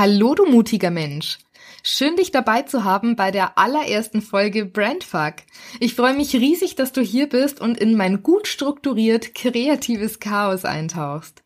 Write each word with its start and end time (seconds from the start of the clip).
Hallo, 0.00 0.34
du 0.34 0.46
mutiger 0.46 0.90
Mensch. 0.90 1.40
Schön, 1.82 2.16
dich 2.16 2.30
dabei 2.30 2.62
zu 2.62 2.84
haben 2.84 3.16
bei 3.16 3.30
der 3.30 3.58
allerersten 3.58 4.22
Folge 4.22 4.64
Brandfuck. 4.64 5.34
Ich 5.78 5.94
freue 5.94 6.14
mich 6.14 6.34
riesig, 6.34 6.74
dass 6.74 6.92
du 6.92 7.02
hier 7.02 7.28
bist 7.28 7.60
und 7.60 7.76
in 7.76 7.98
mein 7.98 8.22
gut 8.22 8.48
strukturiert 8.48 9.34
kreatives 9.34 10.18
Chaos 10.18 10.64
eintauchst. 10.64 11.42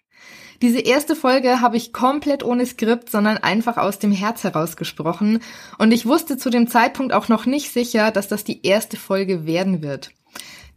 Diese 0.63 0.79
erste 0.79 1.17
Folge 1.17 1.61
habe 1.63 1.77
ich 1.77 1.93
komplett 1.93 2.45
ohne 2.45 2.65
Skript, 2.65 3.11
sondern 3.11 3.39
einfach 3.39 3.77
aus 3.77 3.99
dem 3.99 4.13
Herz 4.13 4.45
herausgesprochen 4.45 5.41
und 5.79 5.91
ich 5.91 6.07
wusste 6.07 6.39
zu 6.39 6.49
dem 6.49 6.69
Zeitpunkt 6.69 7.13
auch 7.13 7.27
noch 7.27 7.47
nicht 7.47 7.73
sicher, 7.73 8.13
dass 8.13 8.29
das 8.29 8.45
die 8.45 8.65
erste 8.65 8.97
Folge 8.97 9.47
werden 9.47 9.83
wird. 9.83 10.13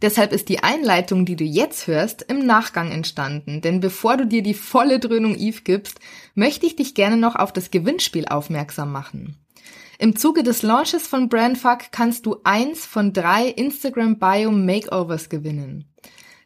Deshalb 0.00 0.32
ist 0.32 0.48
die 0.48 0.62
Einleitung, 0.62 1.24
die 1.24 1.36
du 1.36 1.44
jetzt 1.44 1.86
hörst, 1.86 2.22
im 2.22 2.46
Nachgang 2.46 2.92
entstanden. 2.92 3.60
Denn 3.60 3.80
bevor 3.80 4.16
du 4.16 4.26
dir 4.26 4.42
die 4.42 4.54
volle 4.54 5.00
Dröhnung 5.00 5.34
Eve 5.36 5.62
gibst, 5.62 5.98
möchte 6.34 6.66
ich 6.66 6.76
dich 6.76 6.94
gerne 6.94 7.16
noch 7.16 7.34
auf 7.34 7.52
das 7.52 7.70
Gewinnspiel 7.70 8.26
aufmerksam 8.26 8.92
machen. 8.92 9.36
Im 9.98 10.14
Zuge 10.14 10.44
des 10.44 10.62
Launches 10.62 11.08
von 11.08 11.28
Brandfuck 11.28 11.90
kannst 11.90 12.26
du 12.26 12.36
eins 12.44 12.86
von 12.86 13.12
drei 13.12 13.48
Instagram 13.48 14.20
Bio 14.20 14.52
Makeovers 14.52 15.28
gewinnen. 15.28 15.86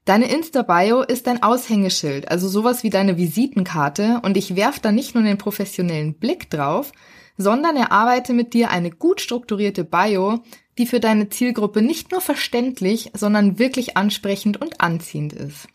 Deine 0.07 0.29
Insta-Bio 0.32 1.02
ist 1.02 1.29
dein 1.29 1.43
Aushängeschild, 1.45 2.29
also 2.29 2.48
sowas 2.48 2.82
wie 2.82 2.91
deine 2.91 3.19
Visitenkarte 3.19 4.21
und 4.24 4.37
ich 4.37 4.57
werf 4.57 4.80
da 4.80 4.91
nicht 4.91 5.15
nur 5.15 5.23
einen 5.23 5.38
professionellen 5.38 6.15
Blick 6.15 6.51
drauf, 6.51 6.93
sondern 7.37 7.77
erarbeite 7.77 8.33
mit 8.33 8.55
dir 8.55 8.71
eine 8.71 8.91
gut 8.91 9.21
strukturierte 9.21 9.85
Bio, 9.85 10.41
die 10.79 10.87
für 10.87 11.01
deine 11.01 11.29
Zielgruppe 11.29 11.83
nicht 11.83 12.11
nur 12.11 12.21
verständlich, 12.21 13.11
sondern 13.15 13.59
wirklich 13.59 13.97
ansprechend 13.97 14.61
und 14.61 14.81
anziehend 14.81 15.33
ist. 15.33 15.69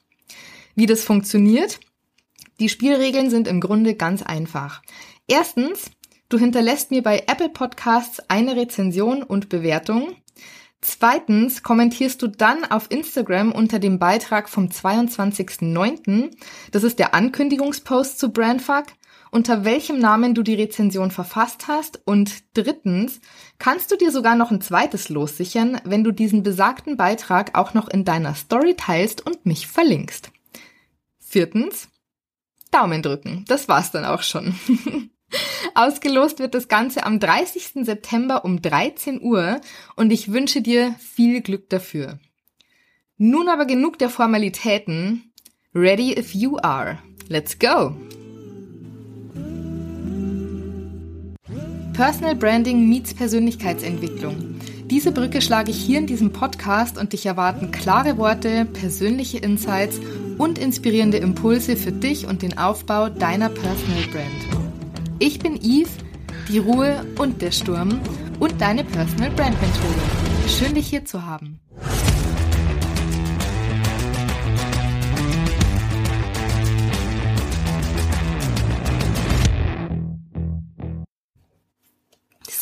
Wie 0.75 0.85
das 0.85 1.03
funktioniert? 1.03 1.79
Die 2.59 2.69
Spielregeln 2.69 3.29
sind 3.29 3.47
im 3.47 3.61
Grunde 3.61 3.95
ganz 3.95 4.23
einfach. 4.23 4.81
Erstens, 5.27 5.91
du 6.29 6.39
hinterlässt 6.39 6.91
mir 6.91 7.03
bei 7.03 7.23
Apple 7.27 7.49
Podcasts 7.49 8.19
eine 8.29 8.55
Rezension 8.55 9.21
und 9.23 9.49
Bewertung. 9.49 10.15
Zweitens 10.81 11.63
kommentierst 11.63 12.21
du 12.21 12.27
dann 12.27 12.63
auf 12.63 12.89
Instagram 12.89 13.51
unter 13.51 13.79
dem 13.79 13.99
Beitrag 13.99 14.49
vom 14.49 14.67
22.09., 14.67 16.31
das 16.71 16.83
ist 16.83 16.99
der 16.99 17.13
Ankündigungspost 17.13 18.19
zu 18.19 18.31
Brandfuck, 18.31 18.85
unter 19.31 19.65
welchem 19.65 19.99
Namen 19.99 20.33
du 20.33 20.43
die 20.43 20.55
Rezension 20.55 21.11
verfasst 21.11 21.67
hast 21.67 22.01
und 22.05 22.43
drittens 22.53 23.19
kannst 23.59 23.91
du 23.91 23.95
dir 23.95 24.11
sogar 24.11 24.35
noch 24.35 24.51
ein 24.51 24.61
zweites 24.61 25.09
Los 25.09 25.37
sichern, 25.37 25.79
wenn 25.83 26.03
du 26.03 26.11
diesen 26.11 26.43
besagten 26.43 26.97
Beitrag 26.97 27.57
auch 27.57 27.73
noch 27.73 27.87
in 27.87 28.05
deiner 28.05 28.35
Story 28.35 28.75
teilst 28.75 29.25
und 29.25 29.45
mich 29.45 29.67
verlinkst. 29.67 30.31
Viertens, 31.19 31.89
Daumen 32.71 33.01
drücken. 33.01 33.45
Das 33.47 33.67
war's 33.67 33.91
dann 33.91 34.05
auch 34.05 34.21
schon. 34.21 34.55
Ausgelost 35.75 36.39
wird 36.39 36.53
das 36.53 36.67
Ganze 36.67 37.05
am 37.05 37.19
30. 37.19 37.85
September 37.85 38.45
um 38.45 38.61
13 38.61 39.21
Uhr 39.21 39.59
und 39.95 40.11
ich 40.11 40.31
wünsche 40.31 40.61
dir 40.61 40.95
viel 40.99 41.41
Glück 41.41 41.69
dafür. 41.69 42.19
Nun 43.17 43.49
aber 43.49 43.65
genug 43.65 43.99
der 43.99 44.09
Formalitäten. 44.09 45.33
Ready 45.73 46.17
if 46.17 46.33
you 46.33 46.57
are. 46.57 46.99
Let's 47.29 47.59
go! 47.59 47.95
Personal 51.97 52.35
Branding 52.35 52.87
meets 52.87 53.15
Persönlichkeitsentwicklung. 53.15 54.59
Diese 54.85 55.11
Brücke 55.11 55.41
schlage 55.41 55.71
ich 55.71 55.77
hier 55.77 55.97
in 55.97 56.05
diesem 56.05 56.31
Podcast 56.31 56.95
und 56.95 57.11
dich 57.11 57.25
erwarten 57.25 57.71
klare 57.71 58.19
Worte, 58.19 58.65
persönliche 58.65 59.39
Insights 59.39 59.99
und 60.37 60.59
inspirierende 60.59 61.17
Impulse 61.17 61.75
für 61.75 61.91
dich 61.91 62.27
und 62.27 62.43
den 62.43 62.55
Aufbau 62.55 63.09
deiner 63.09 63.49
Personal 63.49 64.03
Brand. 64.11 64.77
Ich 65.17 65.39
bin 65.39 65.55
Eve, 65.55 65.89
die 66.49 66.59
Ruhe 66.59 67.03
und 67.17 67.41
der 67.41 67.49
Sturm 67.49 67.99
und 68.39 68.61
deine 68.61 68.83
Personal 68.83 69.31
Brand 69.31 69.59
Mentorin. 69.59 70.47
Schön 70.47 70.75
dich 70.75 70.89
hier 70.89 71.03
zu 71.03 71.25
haben. 71.25 71.59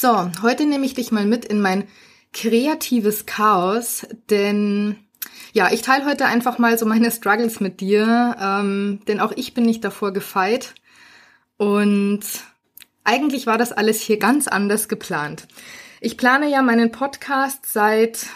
So, 0.06 0.30
heute 0.44 0.68
nehme 0.68 0.86
ich 0.86 0.94
dich 0.94 1.12
mal 1.12 1.26
mit 1.26 1.46
in 1.46 1.62
mein 1.62 1.88
kreatives 2.32 3.26
Chaos, 3.26 4.06
denn 4.30 4.98
ja, 5.52 5.72
ich 5.72 5.82
teile 5.82 6.06
heute 6.06 6.28
einfach 6.28 6.60
mal 6.60 6.78
so 6.78 6.86
meine 6.86 7.10
Struggles 7.10 7.60
mit 7.60 7.82
dir, 7.82 8.36
ähm, 8.40 9.00
denn 9.08 9.20
auch 9.20 9.32
ich 9.36 9.56
bin 9.56 9.66
nicht 9.66 9.84
davor 9.84 10.14
gefeit 10.14 10.76
und 11.58 12.22
eigentlich 13.04 13.48
war 13.48 13.58
das 13.58 13.72
alles 13.72 14.00
hier 14.00 14.20
ganz 14.20 14.48
anders 14.48 14.90
geplant. 14.90 15.48
Ich 16.02 16.18
plane 16.18 16.52
ja 16.52 16.62
meinen 16.62 16.92
Podcast 16.92 17.66
seit 17.66 18.28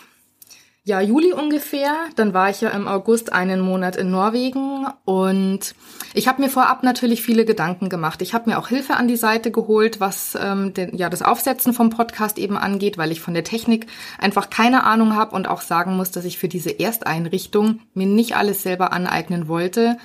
ja, 0.83 1.01
Juli 1.01 1.33
ungefähr. 1.33 1.93
Dann 2.15 2.33
war 2.33 2.49
ich 2.49 2.61
ja 2.61 2.69
im 2.69 2.87
August 2.87 3.31
einen 3.31 3.59
Monat 3.59 3.95
in 3.95 4.09
Norwegen 4.09 4.87
und 5.05 5.75
ich 6.13 6.27
habe 6.27 6.41
mir 6.41 6.49
vorab 6.49 6.83
natürlich 6.83 7.21
viele 7.21 7.45
Gedanken 7.45 7.89
gemacht. 7.89 8.21
Ich 8.21 8.33
habe 8.33 8.49
mir 8.49 8.57
auch 8.57 8.69
Hilfe 8.69 8.95
an 8.95 9.07
die 9.07 9.15
Seite 9.15 9.51
geholt, 9.51 9.99
was 9.99 10.37
ähm, 10.41 10.73
den, 10.73 10.95
ja 10.95 11.09
das 11.09 11.21
Aufsetzen 11.21 11.73
vom 11.73 11.89
Podcast 11.89 12.39
eben 12.39 12.57
angeht, 12.57 12.97
weil 12.97 13.11
ich 13.11 13.21
von 13.21 13.33
der 13.33 13.43
Technik 13.43 13.87
einfach 14.17 14.49
keine 14.49 14.83
Ahnung 14.83 15.15
habe 15.15 15.35
und 15.35 15.47
auch 15.47 15.61
sagen 15.61 15.95
muss, 15.95 16.11
dass 16.11 16.25
ich 16.25 16.39
für 16.39 16.47
diese 16.47 16.79
Ersteinrichtung 16.79 17.81
mir 17.93 18.07
nicht 18.07 18.35
alles 18.35 18.63
selber 18.63 18.91
aneignen 18.91 19.47
wollte 19.47 19.97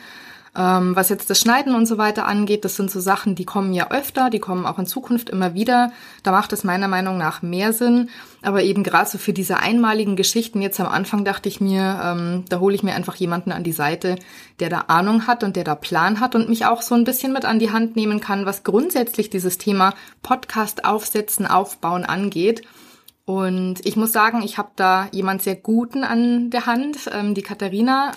ähm, 0.57 0.95
was 0.95 1.09
jetzt 1.09 1.31
das 1.31 1.41
Schneiden 1.41 1.75
und 1.75 1.87
so 1.87 1.99
weiter 1.99 2.27
angeht, 2.27 2.65
das 2.65 2.77
sind 2.77 2.91
so 2.91 3.01
Sachen, 3.01 3.35
die 3.35 3.45
kommen 3.45 3.73
ja 3.73 3.91
öfter, 3.91 4.31
die 4.31 4.39
kommen 4.39 4.67
auch 4.67 4.79
in 4.79 4.87
Zukunft 4.87 5.29
immer 5.29 5.55
wieder. 5.55 5.93
Da 6.23 6.31
macht 6.31 6.53
es 6.53 6.63
meiner 6.63 6.87
Meinung 6.87 7.19
nach 7.19 7.43
mehr 7.43 7.73
Sinn. 7.73 8.09
Aber 8.43 8.63
eben 8.63 8.85
gerade 8.85 9.11
so 9.11 9.19
für 9.19 9.33
diese 9.33 9.59
einmaligen 9.59 10.15
Geschichten, 10.15 10.63
jetzt 10.63 10.79
am 10.79 10.87
Anfang 10.87 11.25
dachte 11.25 11.49
ich 11.49 11.61
mir, 11.61 12.01
ähm, 12.05 12.45
da 12.49 12.61
hole 12.61 12.75
ich 12.75 12.85
mir 12.85 12.95
einfach 12.95 13.17
jemanden 13.17 13.51
an 13.51 13.65
die 13.65 13.73
Seite, 13.73 14.17
der 14.61 14.69
da 14.69 14.85
Ahnung 14.87 15.27
hat 15.27 15.43
und 15.43 15.57
der 15.57 15.65
da 15.65 15.75
Plan 15.75 16.21
hat 16.21 16.37
und 16.37 16.49
mich 16.49 16.67
auch 16.67 16.83
so 16.83 16.95
ein 16.95 17.05
bisschen 17.05 17.33
mit 17.33 17.45
an 17.45 17.59
die 17.59 17.73
Hand 17.73 17.97
nehmen 17.97 18.21
kann, 18.21 18.47
was 18.47 18.63
grundsätzlich 18.63 19.31
dieses 19.31 19.59
Thema 19.59 19.93
Podcast 20.23 20.85
aufsetzen, 20.85 21.47
aufbauen 21.47 22.05
angeht. 22.05 22.63
Und 23.27 23.85
ich 23.85 23.97
muss 23.97 24.13
sagen, 24.13 24.43
ich 24.43 24.59
habe 24.59 24.71
da 24.77 25.09
jemand 25.11 25.43
sehr 25.43 25.57
Guten 25.57 26.05
an 26.05 26.51
der 26.51 26.67
Hand, 26.67 27.11
ähm, 27.13 27.35
die 27.35 27.43
Katharina 27.43 28.13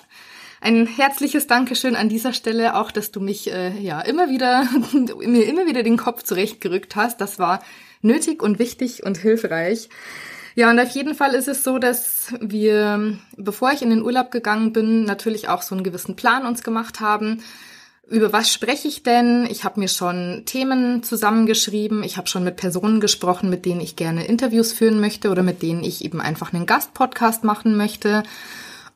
ein 0.62 0.88
herzliches 0.88 1.48
Dankeschön 1.48 1.96
an 1.96 2.10
dieser 2.10 2.34
Stelle 2.34 2.76
auch, 2.76 2.92
dass 2.92 3.12
du 3.12 3.20
mich 3.20 3.52
äh, 3.52 3.78
ja 3.80 4.02
immer 4.02 4.30
wieder 4.30 4.68
mir 5.26 5.46
immer 5.46 5.68
wieder 5.68 5.84
den 5.84 5.98
Kopf 5.98 6.24
zurechtgerückt 6.24 6.96
hast. 6.96 7.22
Das 7.22 7.40
war 7.40 7.62
nötig 8.02 8.42
und 8.42 8.60
wichtig 8.60 9.04
und 9.06 9.18
hilfreich. 9.18 9.90
Ja, 10.56 10.72
und 10.72 10.80
auf 10.80 10.90
jeden 10.90 11.14
Fall 11.14 11.36
ist 11.36 11.48
es 11.48 11.64
so, 11.64 11.78
dass 11.78 12.34
wir, 12.42 13.20
bevor 13.38 13.74
ich 13.74 13.84
in 13.84 13.92
den 13.92 14.02
Urlaub 14.02 14.32
gegangen 14.32 14.74
bin, 14.74 15.04
natürlich 15.04 15.50
auch 15.50 15.62
so 15.62 15.76
einen 15.76 15.84
gewissen 15.84 16.16
Plan 16.16 16.48
uns 16.48 16.64
gemacht 16.64 17.00
haben. 17.00 17.44
Über 18.10 18.34
was 18.34 18.52
spreche 18.52 18.88
ich 18.88 19.04
denn? 19.04 19.46
Ich 19.52 19.66
habe 19.66 19.80
mir 19.80 19.88
schon 19.88 20.44
Themen 20.46 21.04
zusammengeschrieben. 21.04 22.02
Ich 22.02 22.18
habe 22.18 22.28
schon 22.28 22.44
mit 22.44 22.56
Personen 22.56 23.02
gesprochen, 23.02 23.52
mit 23.52 23.66
denen 23.66 23.82
ich 23.82 23.98
gerne 23.98 24.26
Interviews 24.26 24.72
führen 24.72 25.00
möchte 25.00 25.30
oder 25.30 25.44
mit 25.44 25.62
denen 25.62 25.84
ich 25.84 26.04
eben 26.04 26.22
einfach 26.22 26.54
einen 26.54 26.66
Gastpodcast 26.66 27.44
machen 27.44 27.78
möchte. 27.78 28.24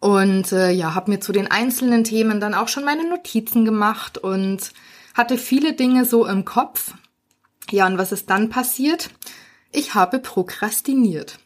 Und 0.02 0.52
äh, 0.52 0.72
ja, 0.72 0.96
habe 0.96 1.12
mir 1.12 1.20
zu 1.20 1.32
den 1.32 1.50
einzelnen 1.50 2.04
Themen 2.04 2.40
dann 2.40 2.56
auch 2.56 2.68
schon 2.68 2.84
meine 2.84 3.08
Notizen 3.08 3.66
gemacht 3.66 4.18
und 4.18 4.72
hatte 5.14 5.38
viele 5.38 5.74
Dinge 5.74 6.06
so 6.06 6.26
im 6.26 6.44
Kopf. 6.44 6.96
Ja, 7.70 7.86
und 7.86 8.00
was 8.00 8.12
ist 8.12 8.30
dann 8.32 8.50
passiert? 8.50 9.12
Ich 9.72 9.94
habe 9.94 10.18
prokrastiniert. 10.18 11.38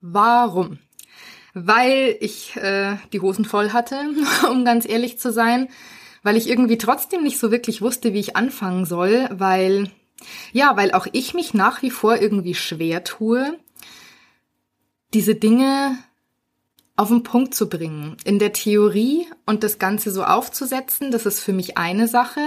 Warum? 0.00 0.78
Weil 1.54 2.16
ich 2.20 2.54
äh, 2.54 2.96
die 3.12 3.20
Hosen 3.20 3.44
voll 3.44 3.72
hatte, 3.72 3.96
um 4.50 4.64
ganz 4.64 4.88
ehrlich 4.88 5.18
zu 5.18 5.32
sein, 5.32 5.68
weil 6.22 6.36
ich 6.36 6.48
irgendwie 6.48 6.78
trotzdem 6.78 7.24
nicht 7.24 7.40
so 7.40 7.50
wirklich 7.50 7.82
wusste, 7.82 8.12
wie 8.12 8.20
ich 8.20 8.36
anfangen 8.36 8.86
soll, 8.86 9.28
weil 9.32 9.90
ja, 10.52 10.76
weil 10.76 10.92
auch 10.92 11.08
ich 11.10 11.34
mich 11.34 11.52
nach 11.52 11.82
wie 11.82 11.90
vor 11.90 12.16
irgendwie 12.16 12.54
schwer 12.54 13.02
tue, 13.02 13.58
diese 15.12 15.34
Dinge 15.34 15.98
auf 16.96 17.08
den 17.08 17.22
Punkt 17.22 17.54
zu 17.54 17.68
bringen. 17.68 18.16
In 18.24 18.38
der 18.38 18.52
Theorie 18.52 19.26
und 19.46 19.62
das 19.62 19.78
Ganze 19.78 20.10
so 20.10 20.24
aufzusetzen, 20.24 21.10
das 21.10 21.26
ist 21.26 21.40
für 21.40 21.52
mich 21.52 21.76
eine 21.76 22.08
Sache. 22.08 22.40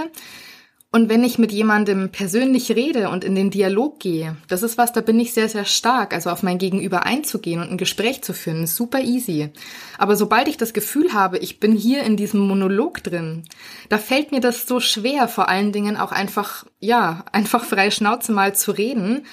Und 0.90 1.10
wenn 1.10 1.26
ich 1.26 1.38
mit 1.38 1.52
jemandem 1.52 2.10
persönlich 2.12 2.72
rede 2.72 3.10
und 3.10 3.26
in 3.26 3.36
den 3.36 3.52
Dialog 3.52 4.00
gehe, 4.00 4.38
das 4.48 4.64
ist 4.64 4.78
was, 4.78 4.94
da 4.94 5.02
bin 5.02 5.20
ich 5.20 5.34
sehr, 5.34 5.50
sehr 5.50 5.66
stark. 5.66 6.14
Also 6.14 6.30
auf 6.30 6.44
mein 6.44 6.58
Gegenüber 6.58 7.06
einzugehen 7.06 7.62
und 7.62 7.70
ein 7.70 7.78
Gespräch 7.78 8.22
zu 8.24 8.34
führen, 8.34 8.64
ist 8.64 8.78
super 8.78 9.02
easy. 9.02 9.50
Aber 9.98 10.16
sobald 10.16 10.48
ich 10.48 10.56
das 10.56 10.72
Gefühl 10.72 11.14
habe, 11.14 11.40
ich 11.40 11.60
bin 11.60 11.74
hier 11.76 12.04
in 12.04 12.16
diesem 12.16 12.40
Monolog 12.40 13.04
drin, 13.04 13.44
da 13.90 13.98
fällt 13.98 14.32
mir 14.32 14.40
das 14.40 14.66
so 14.66 14.80
schwer, 14.80 15.28
vor 15.28 15.50
allen 15.50 15.74
Dingen 15.74 15.98
auch 15.98 16.14
einfach, 16.14 16.66
ja, 16.80 17.26
einfach 17.34 17.66
frei 17.66 17.92
Schnauze 17.92 18.32
mal 18.32 18.56
zu 18.56 18.72
reden 18.72 19.26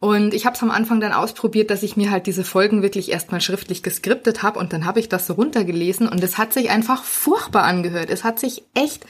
und 0.00 0.32
ich 0.32 0.46
habe 0.46 0.54
es 0.54 0.62
am 0.62 0.70
Anfang 0.70 1.00
dann 1.00 1.12
ausprobiert, 1.12 1.70
dass 1.70 1.82
ich 1.82 1.96
mir 1.96 2.10
halt 2.10 2.26
diese 2.26 2.44
Folgen 2.44 2.82
wirklich 2.82 3.10
erstmal 3.10 3.40
schriftlich 3.40 3.82
geskriptet 3.82 4.42
habe 4.42 4.58
und 4.60 4.72
dann 4.72 4.84
habe 4.84 5.00
ich 5.00 5.08
das 5.08 5.26
so 5.26 5.32
runtergelesen 5.34 6.08
und 6.08 6.22
es 6.22 6.38
hat 6.38 6.52
sich 6.52 6.70
einfach 6.70 7.02
furchtbar 7.02 7.64
angehört. 7.64 8.08
Es 8.08 8.22
hat 8.22 8.38
sich 8.38 8.62
echt 8.74 9.04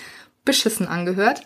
beschissen 0.46 0.88
angehört. 0.88 1.42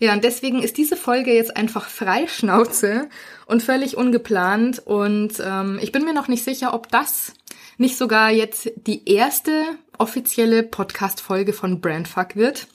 Ja, 0.00 0.12
und 0.12 0.24
deswegen 0.24 0.64
ist 0.64 0.78
diese 0.78 0.96
Folge 0.96 1.32
jetzt 1.32 1.56
einfach 1.56 1.88
Freischnauze 1.88 3.08
und 3.46 3.62
völlig 3.62 3.96
ungeplant. 3.96 4.80
Und 4.84 5.34
ähm, 5.38 5.78
ich 5.80 5.92
bin 5.92 6.04
mir 6.04 6.12
noch 6.12 6.26
nicht 6.26 6.42
sicher, 6.42 6.74
ob 6.74 6.90
das 6.90 7.34
nicht 7.78 7.96
sogar 7.96 8.32
jetzt 8.32 8.72
die 8.88 9.08
erste 9.08 9.62
offizielle 9.98 10.64
Podcast-Folge 10.64 11.52
von 11.52 11.80
Brandfuck 11.80 12.34
wird. 12.34 12.66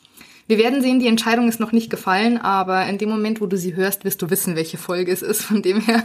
Wir 0.48 0.58
werden 0.58 0.82
sehen, 0.82 1.00
die 1.00 1.08
Entscheidung 1.08 1.50
ist 1.50 1.60
noch 1.60 1.74
nicht 1.74 1.90
gefallen, 1.90 2.38
aber 2.38 2.86
in 2.88 2.98
dem 2.98 3.10
Moment, 3.10 3.42
wo 3.42 3.48
du 3.48 3.58
sie 3.58 3.76
hörst, 3.76 4.06
wirst 4.06 4.22
du 4.22 4.30
wissen, 4.30 4.56
welche 4.56 4.78
Folge 4.78 5.12
es 5.12 5.22
ist, 5.22 5.44
von 5.44 5.62
dem 5.62 5.82
her. 5.82 6.04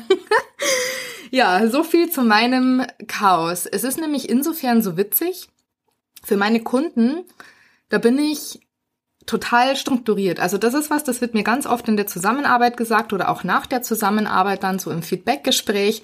ja, 1.30 1.68
so 1.68 1.84
viel 1.84 2.10
zu 2.10 2.22
meinem 2.22 2.84
Chaos. 3.06 3.66
Es 3.66 3.84
ist 3.84 4.00
nämlich 4.00 4.28
insofern 4.28 4.82
so 4.82 4.96
witzig. 4.96 5.48
Für 6.24 6.36
meine 6.36 6.60
Kunden, 6.60 7.24
da 7.88 7.98
bin 7.98 8.18
ich 8.18 8.60
total 9.26 9.76
strukturiert. 9.76 10.40
Also 10.40 10.58
das 10.58 10.74
ist 10.74 10.90
was, 10.90 11.04
das 11.04 11.20
wird 11.20 11.34
mir 11.34 11.44
ganz 11.44 11.66
oft 11.66 11.86
in 11.86 11.96
der 11.96 12.08
Zusammenarbeit 12.08 12.76
gesagt 12.76 13.12
oder 13.12 13.28
auch 13.28 13.44
nach 13.44 13.66
der 13.66 13.82
Zusammenarbeit 13.82 14.64
dann 14.64 14.80
so 14.80 14.90
im 14.90 15.02
Feedbackgespräch, 15.02 16.02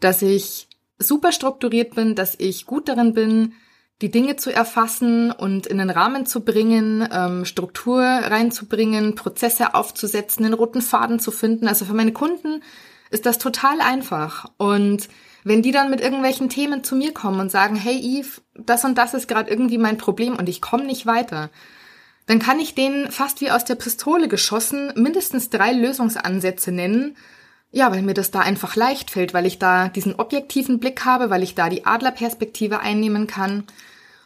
dass 0.00 0.20
ich 0.20 0.68
super 0.98 1.32
strukturiert 1.32 1.94
bin, 1.94 2.14
dass 2.14 2.34
ich 2.38 2.66
gut 2.66 2.88
darin 2.88 3.14
bin, 3.14 3.54
die 4.00 4.10
Dinge 4.10 4.36
zu 4.36 4.52
erfassen 4.52 5.32
und 5.32 5.66
in 5.66 5.78
den 5.78 5.90
Rahmen 5.90 6.24
zu 6.24 6.44
bringen, 6.44 7.06
ähm, 7.12 7.44
Struktur 7.44 8.02
reinzubringen, 8.02 9.16
Prozesse 9.16 9.74
aufzusetzen, 9.74 10.44
den 10.44 10.52
roten 10.52 10.82
Faden 10.82 11.18
zu 11.18 11.30
finden. 11.30 11.66
Also 11.66 11.84
für 11.84 11.94
meine 11.94 12.12
Kunden 12.12 12.62
ist 13.10 13.26
das 13.26 13.38
total 13.38 13.80
einfach. 13.80 14.50
Und 14.56 15.08
wenn 15.42 15.62
die 15.62 15.72
dann 15.72 15.90
mit 15.90 16.00
irgendwelchen 16.00 16.48
Themen 16.48 16.84
zu 16.84 16.94
mir 16.94 17.12
kommen 17.12 17.40
und 17.40 17.50
sagen, 17.50 17.74
hey 17.74 17.98
Yves, 17.98 18.42
das 18.54 18.84
und 18.84 18.96
das 18.96 19.14
ist 19.14 19.26
gerade 19.26 19.50
irgendwie 19.50 19.78
mein 19.78 19.98
Problem 19.98 20.36
und 20.36 20.48
ich 20.48 20.60
komme 20.60 20.84
nicht 20.84 21.06
weiter, 21.06 21.50
dann 22.26 22.38
kann 22.38 22.60
ich 22.60 22.74
denen 22.74 23.10
fast 23.10 23.40
wie 23.40 23.50
aus 23.50 23.64
der 23.64 23.74
Pistole 23.74 24.28
geschossen 24.28 24.92
mindestens 24.94 25.48
drei 25.48 25.72
Lösungsansätze 25.72 26.70
nennen. 26.70 27.16
Ja, 27.70 27.92
weil 27.92 28.02
mir 28.02 28.14
das 28.14 28.30
da 28.30 28.40
einfach 28.40 28.76
leicht 28.76 29.10
fällt, 29.10 29.34
weil 29.34 29.44
ich 29.44 29.58
da 29.58 29.88
diesen 29.88 30.14
objektiven 30.14 30.78
Blick 30.80 31.04
habe, 31.04 31.28
weil 31.28 31.42
ich 31.42 31.54
da 31.54 31.68
die 31.68 31.84
Adlerperspektive 31.84 32.80
einnehmen 32.80 33.26
kann. 33.26 33.64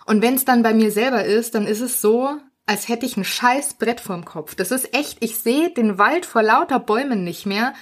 Und 0.07 0.23
wenn 0.23 0.35
es 0.35 0.45
dann 0.45 0.63
bei 0.63 0.75
mir 0.75 0.93
selber 0.93 1.25
ist, 1.25 1.55
dann 1.55 1.67
ist 1.67 1.81
es 1.81 2.01
so, 2.01 2.37
als 2.67 2.89
hätte 2.89 3.07
ich 3.07 3.17
ein 3.17 3.25
scheiß 3.25 3.75
Brett 3.75 4.01
vorm 4.01 4.25
Kopf. 4.25 4.55
Das 4.55 4.71
ist 4.71 4.95
echt, 4.95 5.19
ich 5.25 5.39
sehe 5.39 5.71
den 5.71 5.99
Wald 5.99 6.25
vor 6.25 6.43
lauter 6.43 6.79
Bäumen 6.79 7.25
nicht 7.25 7.47
mehr 7.47 7.75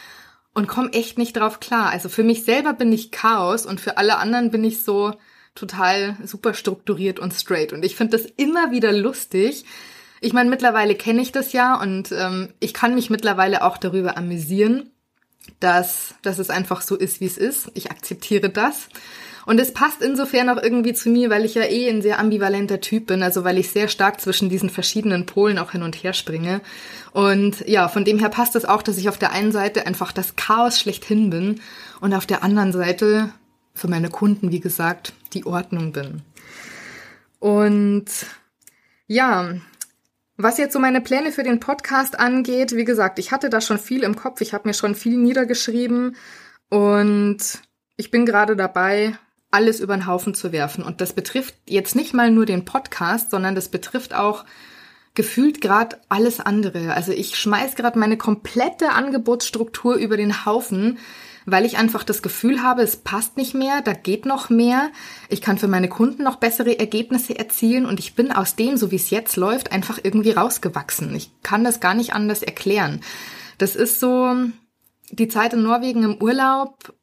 und 0.54 0.66
komme 0.66 0.92
echt 0.92 1.18
nicht 1.18 1.34
drauf 1.36 1.60
klar. 1.60 1.90
Also 1.90 2.08
für 2.08 2.24
mich 2.24 2.44
selber 2.44 2.72
bin 2.72 2.90
ich 2.92 3.10
Chaos 3.10 3.66
und 3.66 3.80
für 3.80 3.98
alle 3.98 4.16
anderen 4.16 4.50
bin 4.50 4.64
ich 4.64 4.82
so 4.82 5.12
total 5.54 6.16
super 6.24 6.54
strukturiert 6.54 7.18
und 7.18 7.34
straight. 7.34 7.72
Und 7.72 7.84
ich 7.84 7.96
finde 7.96 8.16
das 8.16 8.26
immer 8.36 8.70
wieder 8.70 8.92
lustig, 8.92 9.64
ich 10.22 10.34
meine, 10.34 10.50
mittlerweile 10.50 10.94
kenne 10.94 11.22
ich 11.22 11.32
das 11.32 11.52
ja 11.52 11.80
und 11.80 12.12
ähm, 12.12 12.52
ich 12.60 12.74
kann 12.74 12.94
mich 12.94 13.08
mittlerweile 13.08 13.64
auch 13.64 13.78
darüber 13.78 14.18
amüsieren, 14.18 14.90
dass, 15.60 16.14
dass 16.22 16.38
es 16.38 16.50
einfach 16.50 16.82
so 16.82 16.96
ist, 16.96 17.20
wie 17.20 17.26
es 17.26 17.38
ist. 17.38 17.70
Ich 17.74 17.90
akzeptiere 17.90 18.50
das. 18.50 18.88
Und 19.46 19.58
es 19.58 19.72
passt 19.72 20.02
insofern 20.02 20.48
auch 20.50 20.62
irgendwie 20.62 20.92
zu 20.92 21.08
mir, 21.08 21.30
weil 21.30 21.44
ich 21.44 21.54
ja 21.54 21.64
eh 21.64 21.88
ein 21.88 22.02
sehr 22.02 22.18
ambivalenter 22.18 22.80
Typ 22.80 23.06
bin, 23.06 23.22
also 23.22 23.42
weil 23.42 23.58
ich 23.58 23.70
sehr 23.70 23.88
stark 23.88 24.20
zwischen 24.20 24.48
diesen 24.48 24.70
verschiedenen 24.70 25.26
Polen 25.26 25.58
auch 25.58 25.72
hin 25.72 25.82
und 25.82 25.96
her 25.96 26.12
springe. 26.12 26.60
Und 27.12 27.66
ja, 27.66 27.88
von 27.88 28.04
dem 28.04 28.18
her 28.18 28.28
passt 28.28 28.54
es 28.54 28.64
auch, 28.64 28.82
dass 28.82 28.98
ich 28.98 29.08
auf 29.08 29.18
der 29.18 29.32
einen 29.32 29.50
Seite 29.50 29.86
einfach 29.86 30.12
das 30.12 30.36
Chaos 30.36 30.78
schlechthin 30.78 31.30
bin 31.30 31.60
und 32.00 32.14
auf 32.14 32.26
der 32.26 32.44
anderen 32.44 32.72
Seite 32.72 33.32
für 33.74 33.88
meine 33.88 34.10
Kunden, 34.10 34.52
wie 34.52 34.60
gesagt, 34.60 35.14
die 35.32 35.46
Ordnung 35.46 35.92
bin. 35.92 36.22
Und 37.38 38.06
ja, 39.06 39.54
was 40.42 40.58
jetzt 40.58 40.72
so 40.72 40.78
meine 40.78 41.00
Pläne 41.00 41.32
für 41.32 41.42
den 41.42 41.60
Podcast 41.60 42.18
angeht, 42.18 42.76
wie 42.76 42.84
gesagt, 42.84 43.18
ich 43.18 43.32
hatte 43.32 43.50
da 43.50 43.60
schon 43.60 43.78
viel 43.78 44.02
im 44.02 44.16
Kopf, 44.16 44.40
ich 44.40 44.54
habe 44.54 44.68
mir 44.68 44.74
schon 44.74 44.94
viel 44.94 45.16
niedergeschrieben 45.16 46.16
und 46.68 47.38
ich 47.96 48.10
bin 48.10 48.26
gerade 48.26 48.56
dabei, 48.56 49.18
alles 49.50 49.80
über 49.80 49.96
den 49.96 50.06
Haufen 50.06 50.34
zu 50.34 50.52
werfen. 50.52 50.84
Und 50.84 51.00
das 51.00 51.12
betrifft 51.12 51.54
jetzt 51.66 51.96
nicht 51.96 52.14
mal 52.14 52.30
nur 52.30 52.46
den 52.46 52.64
Podcast, 52.64 53.30
sondern 53.30 53.54
das 53.54 53.68
betrifft 53.68 54.14
auch 54.14 54.44
gefühlt 55.14 55.60
gerade 55.60 55.98
alles 56.08 56.40
andere. 56.40 56.94
Also 56.94 57.12
ich 57.12 57.36
schmeiß 57.36 57.74
gerade 57.74 57.98
meine 57.98 58.16
komplette 58.16 58.90
Angebotsstruktur 58.90 59.96
über 59.96 60.16
den 60.16 60.44
Haufen, 60.46 60.98
weil 61.50 61.64
ich 61.64 61.78
einfach 61.78 62.04
das 62.04 62.22
Gefühl 62.22 62.62
habe, 62.62 62.82
es 62.82 62.96
passt 62.96 63.36
nicht 63.36 63.54
mehr, 63.54 63.82
da 63.82 63.92
geht 63.92 64.26
noch 64.26 64.50
mehr, 64.50 64.90
ich 65.28 65.40
kann 65.40 65.58
für 65.58 65.68
meine 65.68 65.88
Kunden 65.88 66.22
noch 66.22 66.36
bessere 66.36 66.78
Ergebnisse 66.78 67.38
erzielen 67.38 67.86
und 67.86 68.00
ich 68.00 68.14
bin 68.14 68.32
aus 68.32 68.56
dem, 68.56 68.76
so 68.76 68.90
wie 68.90 68.96
es 68.96 69.10
jetzt 69.10 69.36
läuft, 69.36 69.72
einfach 69.72 69.98
irgendwie 70.02 70.32
rausgewachsen. 70.32 71.14
Ich 71.14 71.30
kann 71.42 71.64
das 71.64 71.80
gar 71.80 71.94
nicht 71.94 72.14
anders 72.14 72.42
erklären. 72.42 73.00
Das 73.58 73.76
ist 73.76 74.00
so 74.00 74.34
die 75.10 75.28
Zeit 75.28 75.52
in 75.52 75.62
Norwegen 75.62 76.02
im 76.02 76.22
Urlaub, 76.22 76.94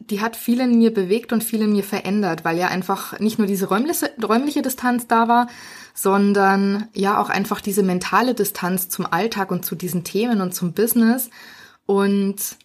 die 0.00 0.20
hat 0.20 0.36
viel 0.36 0.60
in 0.60 0.78
mir 0.78 0.92
bewegt 0.92 1.32
und 1.32 1.44
viel 1.44 1.62
in 1.62 1.72
mir 1.72 1.84
verändert, 1.84 2.44
weil 2.44 2.58
ja 2.58 2.68
einfach 2.68 3.18
nicht 3.20 3.38
nur 3.38 3.46
diese 3.46 3.68
räumliche, 3.68 4.10
räumliche 4.22 4.62
Distanz 4.62 5.06
da 5.06 5.28
war, 5.28 5.48
sondern 5.94 6.88
ja 6.94 7.20
auch 7.20 7.30
einfach 7.30 7.60
diese 7.60 7.82
mentale 7.82 8.34
Distanz 8.34 8.88
zum 8.88 9.06
Alltag 9.06 9.52
und 9.52 9.64
zu 9.64 9.76
diesen 9.76 10.02
Themen 10.02 10.40
und 10.40 10.52
zum 10.54 10.72
Business. 10.72 11.30
Und 11.86 12.56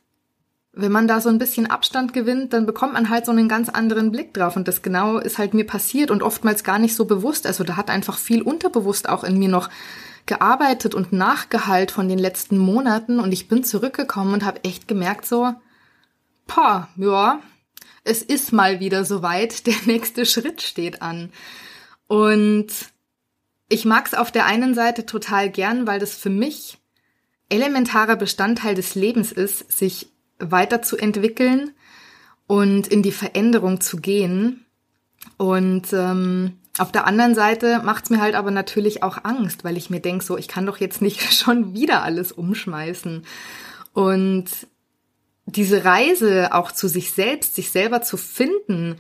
wenn 0.82 0.92
man 0.92 1.08
da 1.08 1.22
so 1.22 1.30
ein 1.30 1.38
bisschen 1.38 1.68
Abstand 1.68 2.14
gewinnt, 2.14 2.54
dann 2.54 2.66
bekommt 2.66 2.94
man 2.94 3.10
halt 3.10 3.26
so 3.26 3.32
einen 3.32 3.50
ganz 3.50 3.70
anderen 3.70 4.12
Blick 4.12 4.34
drauf. 4.34 4.56
Und 4.56 4.68
das 4.68 4.82
genau 4.82 5.18
ist 5.18 5.38
halt 5.38 5.54
mir 5.54 5.66
passiert 5.66 6.12
und 6.12 6.24
oftmals 6.24 6.64
gar 6.64 6.80
nicht 6.80 6.96
so 6.96 7.06
bewusst. 7.06 7.48
Also 7.48 7.64
da 7.64 7.78
hat 7.78 7.90
einfach 7.90 8.18
viel 8.18 8.42
unterbewusst 8.42 9.10
auch 9.10 9.24
in 9.24 9.38
mir 9.40 9.50
noch 9.50 9.70
gearbeitet 10.26 10.94
und 10.96 11.12
nachgehalt 11.12 11.92
von 11.92 12.08
den 12.08 12.20
letzten 12.20 12.58
Monaten. 12.58 13.20
Und 13.20 13.32
ich 13.32 13.48
bin 13.48 13.64
zurückgekommen 13.64 14.34
und 14.34 14.46
habe 14.46 14.64
echt 14.64 14.88
gemerkt 14.88 15.26
so, 15.26 15.54
boah, 16.48 16.88
ja, 16.96 17.40
es 18.04 18.22
ist 18.22 18.54
mal 18.54 18.80
wieder 18.80 19.06
soweit. 19.06 19.66
Der 19.68 19.76
nächste 19.86 20.26
Schritt 20.26 20.62
steht 20.62 21.02
an. 21.02 21.32
Und 22.08 22.68
ich 23.70 23.86
mag 23.86 24.08
es 24.08 24.14
auf 24.14 24.32
der 24.32 24.46
einen 24.46 24.74
Seite 24.74 25.06
total 25.06 25.50
gern, 25.50 25.86
weil 25.86 26.00
das 26.00 26.16
für 26.16 26.32
mich 26.32 26.80
elementarer 27.50 28.16
Bestandteil 28.16 28.76
des 28.76 28.96
Lebens 28.96 29.32
ist, 29.32 29.72
sich 29.72 30.10
weiterzuentwickeln 30.40 31.72
und 32.48 32.88
in 32.88 33.04
die 33.04 33.12
Veränderung 33.12 33.82
zu 33.82 33.98
gehen. 33.98 34.66
Und 35.38 35.94
ähm, 35.94 36.58
auf 36.78 36.92
der 36.92 37.06
anderen 37.06 37.36
Seite 37.36 37.82
macht's 37.84 38.10
mir 38.10 38.22
halt 38.22 38.36
aber 38.36 38.52
natürlich 38.52 39.04
auch 39.04 39.24
Angst, 39.24 39.64
weil 39.64 39.78
ich 39.78 39.90
mir 39.90 40.00
denk 40.00 40.24
so, 40.24 40.38
ich 40.38 40.48
kann 40.48 40.66
doch 40.66 40.78
jetzt 40.78 41.02
nicht 41.02 41.22
schon 41.34 41.74
wieder 41.74 42.04
alles 42.04 42.32
umschmeißen. 42.32 43.26
Und 43.94 44.46
diese 45.46 45.84
Reise 45.84 46.54
auch 46.54 46.72
zu 46.72 46.88
sich 46.88 47.12
selbst, 47.12 47.56
sich 47.56 47.72
selber 47.72 48.02
zu 48.02 48.18
finden, 48.18 48.98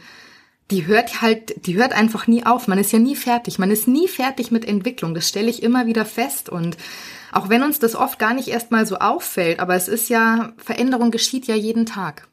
die 0.71 0.85
hört 0.85 1.21
halt, 1.21 1.65
die 1.65 1.75
hört 1.77 1.93
einfach 1.93 2.27
nie 2.27 2.45
auf. 2.45 2.67
Man 2.67 2.77
ist 2.77 2.91
ja 2.91 2.99
nie 2.99 3.15
fertig. 3.15 3.57
Man 3.57 3.71
ist 3.71 3.87
nie 3.87 4.07
fertig 4.07 4.51
mit 4.51 4.65
Entwicklung. 4.65 5.15
Das 5.15 5.27
stelle 5.27 5.49
ich 5.49 5.63
immer 5.63 5.87
wieder 5.87 6.05
fest. 6.05 6.49
Und 6.49 6.77
auch 7.31 7.49
wenn 7.49 7.63
uns 7.63 7.79
das 7.79 7.95
oft 7.95 8.19
gar 8.19 8.33
nicht 8.33 8.47
erst 8.47 8.71
mal 8.71 8.85
so 8.85 8.97
auffällt, 8.97 9.59
aber 9.59 9.75
es 9.75 9.87
ist 9.87 10.09
ja, 10.09 10.53
Veränderung 10.57 11.11
geschieht 11.11 11.47
ja 11.47 11.55
jeden 11.55 11.85
Tag. 11.85 12.27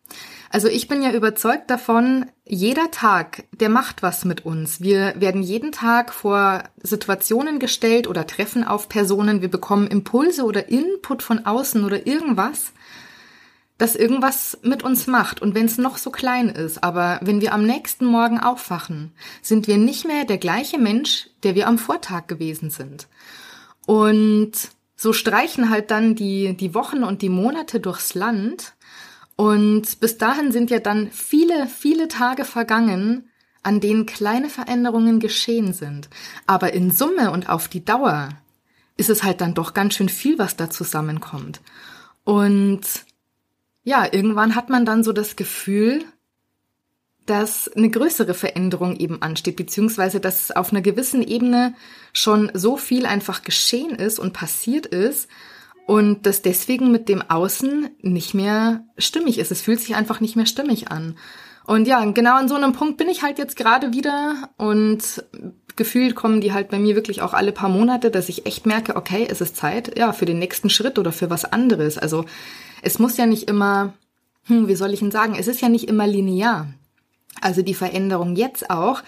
Also 0.51 0.69
ich 0.69 0.89
bin 0.89 1.03
ja 1.03 1.13
überzeugt 1.13 1.71
davon, 1.71 2.27
jeder 2.47 2.91
Tag, 2.91 3.45
der 3.53 3.69
macht 3.69 4.03
was 4.03 4.25
mit 4.25 4.45
uns. 4.45 4.81
Wir 4.81 5.15
werden 5.21 5.43
jeden 5.43 5.73
Tag 5.73 6.15
vor 6.15 6.63
Situationen 6.83 7.59
gestellt 7.59 8.07
oder 8.07 8.27
treffen 8.27 8.65
auf 8.65 8.89
Personen. 8.89 9.43
Wir 9.43 9.51
bekommen 9.51 9.89
Impulse 9.89 10.45
oder 10.45 10.69
Input 10.69 11.23
von 11.23 11.45
außen 11.45 11.85
oder 11.85 12.07
irgendwas, 12.07 12.73
das 13.77 13.97
irgendwas 13.97 14.59
mit 14.63 14.85
uns 14.85 15.07
macht. 15.07 15.43
Und 15.43 15.55
wenn 15.55 15.67
es 15.67 15.79
noch 15.79 15.99
so 15.99 16.11
klein 16.11 16.49
ist, 16.49 16.83
aber 16.83 17.19
wenn 17.23 17.41
wir 17.41 17.53
am 17.53 17.67
nächsten 17.67 18.07
Morgen 18.07 18.39
aufwachen, 18.39 19.13
sind 19.43 19.67
wir 19.67 19.77
nicht 19.77 20.07
mehr 20.07 20.25
der 20.25 20.39
gleiche 20.39 20.79
Mensch, 20.79 21.29
der 21.43 21.55
wir 21.57 21.67
am 21.67 21.77
Vortag 21.77 22.29
gewesen 22.29 22.71
sind. 22.71 23.09
Und 23.85 24.53
so 24.97 25.13
streichen 25.13 25.71
halt 25.71 25.91
dann 25.91 26.15
die, 26.15 26.57
die 26.57 26.75
Wochen 26.75 27.05
und 27.05 27.23
die 27.23 27.29
Monate 27.29 27.81
durchs 27.81 28.15
Land. 28.15 28.75
Und 29.37 30.01
bis 30.01 30.17
dahin 30.17 30.51
sind 30.51 30.71
ja 30.71 30.79
dann 30.79 31.11
viele, 31.11 31.67
viele 31.67 32.09
Tage 32.09 32.47
vergangen, 32.47 33.29
an 33.63 33.81
denen 33.81 34.07
kleine 34.07 34.49
Veränderungen 34.49 35.21
geschehen 35.21 35.75
sind. 35.75 36.09
Aber 36.47 36.73
in 36.73 36.91
Summe 36.91 37.31
und 37.31 37.49
auf 37.51 37.69
die 37.69 37.85
Dauer 37.85 38.31
ist 38.97 39.11
es 39.11 39.23
halt 39.23 39.43
dann 39.43 39.55
doch 39.55 39.75
ganz 39.75 39.95
schön 39.95 40.09
viel, 40.09 40.39
was 40.39 40.57
da 40.57 40.71
zusammenkommt. 40.71 41.61
Und 42.25 42.81
ja, 43.85 44.11
irgendwann 44.11 44.55
hat 44.55 44.71
man 44.71 44.87
dann 44.87 45.05
so 45.05 45.13
das 45.13 45.37
Gefühl, 45.37 46.05
dass 47.27 47.69
eine 47.69 47.91
größere 47.91 48.35
Veränderung 48.35 48.97
eben 48.97 49.21
ansteht, 49.23 49.57
beziehungsweise 49.57 50.21
dass 50.21 50.51
auf 50.51 50.73
einer 50.73 50.83
gewissen 50.83 51.23
Ebene 51.23 51.75
schon 52.13 52.51
so 52.55 52.77
viel 52.77 53.07
einfach 53.07 53.43
geschehen 53.43 53.97
ist 53.97 54.19
und 54.19 54.33
passiert 54.33 54.87
ist 54.87 55.29
und 55.87 56.27
dass 56.27 56.43
deswegen 56.43 56.91
mit 56.91 57.09
dem 57.09 57.23
Außen 57.23 57.91
nicht 58.01 58.35
mehr 58.35 58.85
stimmig 58.99 59.39
ist. 59.39 59.51
Es 59.51 59.63
fühlt 59.63 59.81
sich 59.81 59.95
einfach 59.95 60.21
nicht 60.21 60.37
mehr 60.37 60.47
stimmig 60.47 60.91
an. 60.91 61.17
Und 61.67 61.89
ja, 61.89 62.05
genau 62.05 62.37
an 62.37 62.49
so 62.49 62.55
einem 62.55 62.73
Punkt 62.73 62.97
bin 62.97 63.09
ich 63.09 63.23
halt 63.23 63.39
jetzt 63.39 63.57
gerade 63.57 63.93
wieder 63.93 64.51
und 64.57 65.25
gefühlt 65.75 66.15
kommen 66.15 66.41
die 66.41 66.53
halt 66.53 66.71
bei 66.71 66.79
mir 66.79 66.95
wirklich 66.95 67.23
auch 67.23 67.35
alle 67.35 67.53
paar 67.53 67.69
Monate, 67.69 68.11
dass 68.11 68.29
ich 68.29 68.47
echt 68.47 68.67
merke, 68.67 68.97
okay, 68.97 69.27
es 69.29 69.41
ist 69.41 69.57
Zeit, 69.57 69.99
ja, 69.99 70.13
für 70.13 70.27
den 70.27 70.39
nächsten 70.39 70.71
Schritt 70.71 70.99
oder 70.99 71.13
für 71.13 71.29
was 71.29 71.45
anderes. 71.45 71.99
Also 71.99 72.25
es 72.83 72.99
muss 72.99 73.17
ja 73.17 73.27
nicht 73.27 73.49
immer, 73.49 73.95
hm, 74.45 74.69
wie 74.69 74.77
soll 74.77 74.95
ich 74.95 75.01
denn 75.01 75.11
sagen, 75.11 75.37
es 75.39 75.49
ist 75.49 75.61
ja 75.61 75.69
nicht 75.69 75.89
immer 75.89 76.07
linear. 76.07 76.69
Also 77.41 77.63
die 77.63 77.75
Veränderung 77.75 78.37
jetzt 78.37 78.71
auch 78.71 79.03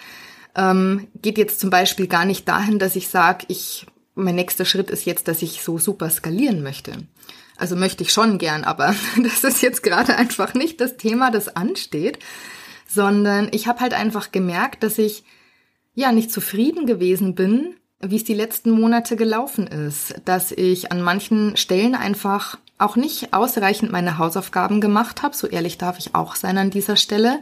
ähm, 0.55 1.07
geht 1.21 1.37
jetzt 1.37 1.59
zum 1.59 1.69
Beispiel 1.69 2.07
gar 2.07 2.25
nicht 2.25 2.47
dahin, 2.47 2.79
dass 2.79 2.95
ich 2.95 3.07
sage, 3.07 3.45
ich 3.47 3.85
mein 4.15 4.35
nächster 4.35 4.65
Schritt 4.65 4.89
ist 4.89 5.05
jetzt, 5.05 5.27
dass 5.27 5.41
ich 5.41 5.61
so 5.63 5.77
super 5.77 6.09
skalieren 6.09 6.61
möchte. 6.61 6.91
Also 7.57 7.75
möchte 7.75 8.03
ich 8.03 8.11
schon 8.11 8.37
gern, 8.37 8.63
aber 8.63 8.95
das 9.23 9.43
ist 9.43 9.61
jetzt 9.61 9.83
gerade 9.83 10.15
einfach 10.17 10.53
nicht 10.53 10.81
das 10.81 10.97
Thema, 10.97 11.31
das 11.31 11.55
ansteht, 11.55 12.19
sondern 12.87 13.49
ich 13.51 13.67
habe 13.67 13.79
halt 13.79 13.93
einfach 13.93 14.31
gemerkt, 14.31 14.83
dass 14.83 14.97
ich 14.97 15.23
ja 15.93 16.11
nicht 16.11 16.31
zufrieden 16.31 16.85
gewesen 16.85 17.35
bin, 17.35 17.75
wie 18.01 18.15
es 18.15 18.23
die 18.23 18.33
letzten 18.33 18.71
Monate 18.71 19.17
gelaufen 19.17 19.67
ist, 19.67 20.15
dass 20.23 20.51
ich 20.51 20.91
an 20.91 21.01
manchen 21.01 21.57
Stellen 21.57 21.95
einfach 21.95 22.57
auch 22.77 22.95
nicht 22.95 23.33
ausreichend 23.33 23.91
meine 23.91 24.17
Hausaufgaben 24.17 24.79
gemacht 24.79 25.21
habe, 25.21 25.35
so 25.35 25.47
ehrlich 25.47 25.77
darf 25.77 25.99
ich 25.99 26.15
auch 26.15 26.35
sein 26.35 26.57
an 26.57 26.69
dieser 26.69 26.95
Stelle. 26.95 27.41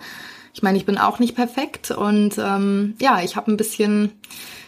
Ich 0.58 0.64
meine, 0.64 0.80
ich 0.80 0.88
bin 0.88 0.98
auch 0.98 1.20
nicht 1.20 1.36
perfekt 1.36 1.92
und 1.92 2.40
ähm, 2.40 2.96
ja, 3.00 3.22
ich 3.22 3.36
habe 3.36 3.52
ein 3.52 3.58
bisschen 3.58 4.12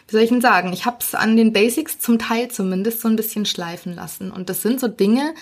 wie 0.09 0.13
soll 0.13 0.21
ich 0.21 0.29
denn 0.29 0.39
sagen, 0.41 0.71
ich 0.71 0.85
habe 0.85 0.97
es 1.01 1.15
an 1.15 1.35
den 1.35 1.51
Basics 1.51 1.97
zum 1.97 2.19
Teil 2.19 2.49
zumindest 2.49 3.01
so 3.01 3.07
ein 3.07 3.15
bisschen 3.15 3.45
schleifen 3.45 3.95
lassen. 3.95 4.31
Und 4.31 4.49
das 4.49 4.61
sind 4.61 4.79
so 4.79 4.87
Dinge, 4.87 5.33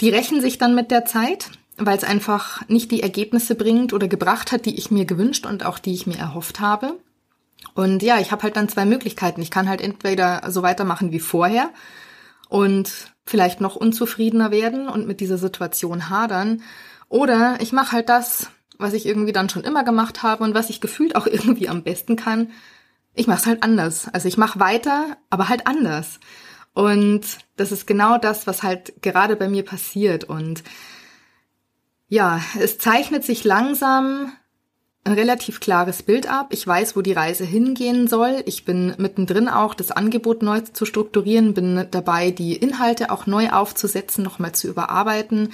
die 0.00 0.10
rächen 0.10 0.40
sich 0.40 0.58
dann 0.58 0.74
mit 0.74 0.90
der 0.90 1.04
Zeit, 1.04 1.50
weil 1.76 1.96
es 1.96 2.04
einfach 2.04 2.66
nicht 2.68 2.90
die 2.90 3.02
Ergebnisse 3.02 3.54
bringt 3.54 3.92
oder 3.92 4.06
gebracht 4.06 4.52
hat, 4.52 4.64
die 4.66 4.76
ich 4.76 4.90
mir 4.90 5.04
gewünscht 5.04 5.46
und 5.46 5.64
auch 5.64 5.78
die 5.78 5.94
ich 5.94 6.06
mir 6.06 6.18
erhofft 6.18 6.60
habe. 6.60 6.98
Und 7.74 8.02
ja, 8.02 8.18
ich 8.20 8.32
habe 8.32 8.44
halt 8.44 8.56
dann 8.56 8.68
zwei 8.68 8.84
Möglichkeiten. 8.84 9.42
Ich 9.42 9.50
kann 9.50 9.68
halt 9.68 9.80
entweder 9.80 10.42
so 10.50 10.62
weitermachen 10.62 11.10
wie 11.10 11.20
vorher 11.20 11.70
und 12.48 13.12
vielleicht 13.24 13.60
noch 13.60 13.76
unzufriedener 13.76 14.50
werden 14.50 14.88
und 14.88 15.06
mit 15.06 15.20
dieser 15.20 15.38
Situation 15.38 16.08
hadern. 16.10 16.62
Oder 17.08 17.58
ich 17.60 17.72
mache 17.72 17.92
halt 17.92 18.08
das, 18.08 18.50
was 18.80 18.92
ich 18.94 19.06
irgendwie 19.06 19.32
dann 19.32 19.48
schon 19.48 19.64
immer 19.64 19.84
gemacht 19.84 20.22
habe 20.22 20.44
und 20.44 20.54
was 20.54 20.70
ich 20.70 20.80
gefühlt 20.80 21.16
auch 21.16 21.26
irgendwie 21.30 21.68
am 21.68 21.82
besten 21.82 22.16
kann, 22.16 22.50
ich 23.14 23.26
mache 23.26 23.40
es 23.40 23.46
halt 23.46 23.62
anders. 23.62 24.08
Also 24.12 24.28
ich 24.28 24.36
mache 24.36 24.60
weiter, 24.60 25.16
aber 25.30 25.48
halt 25.48 25.66
anders. 25.66 26.20
Und 26.72 27.22
das 27.56 27.72
ist 27.72 27.86
genau 27.86 28.18
das, 28.18 28.46
was 28.46 28.62
halt 28.62 29.02
gerade 29.02 29.36
bei 29.36 29.48
mir 29.48 29.64
passiert. 29.64 30.24
Und 30.24 30.62
ja, 32.08 32.40
es 32.58 32.78
zeichnet 32.78 33.24
sich 33.24 33.44
langsam 33.44 34.32
ein 35.04 35.12
relativ 35.14 35.60
klares 35.60 36.02
Bild 36.02 36.30
ab. 36.30 36.48
Ich 36.50 36.66
weiß, 36.66 36.94
wo 36.94 37.02
die 37.02 37.12
Reise 37.12 37.44
hingehen 37.44 38.06
soll. 38.06 38.42
Ich 38.46 38.64
bin 38.64 38.94
mittendrin 38.98 39.48
auch, 39.48 39.74
das 39.74 39.90
Angebot 39.90 40.42
neu 40.42 40.60
zu 40.60 40.84
strukturieren, 40.84 41.54
bin 41.54 41.86
dabei, 41.90 42.30
die 42.30 42.54
Inhalte 42.54 43.10
auch 43.10 43.26
neu 43.26 43.50
aufzusetzen, 43.50 44.22
nochmal 44.22 44.52
zu 44.52 44.68
überarbeiten 44.68 45.52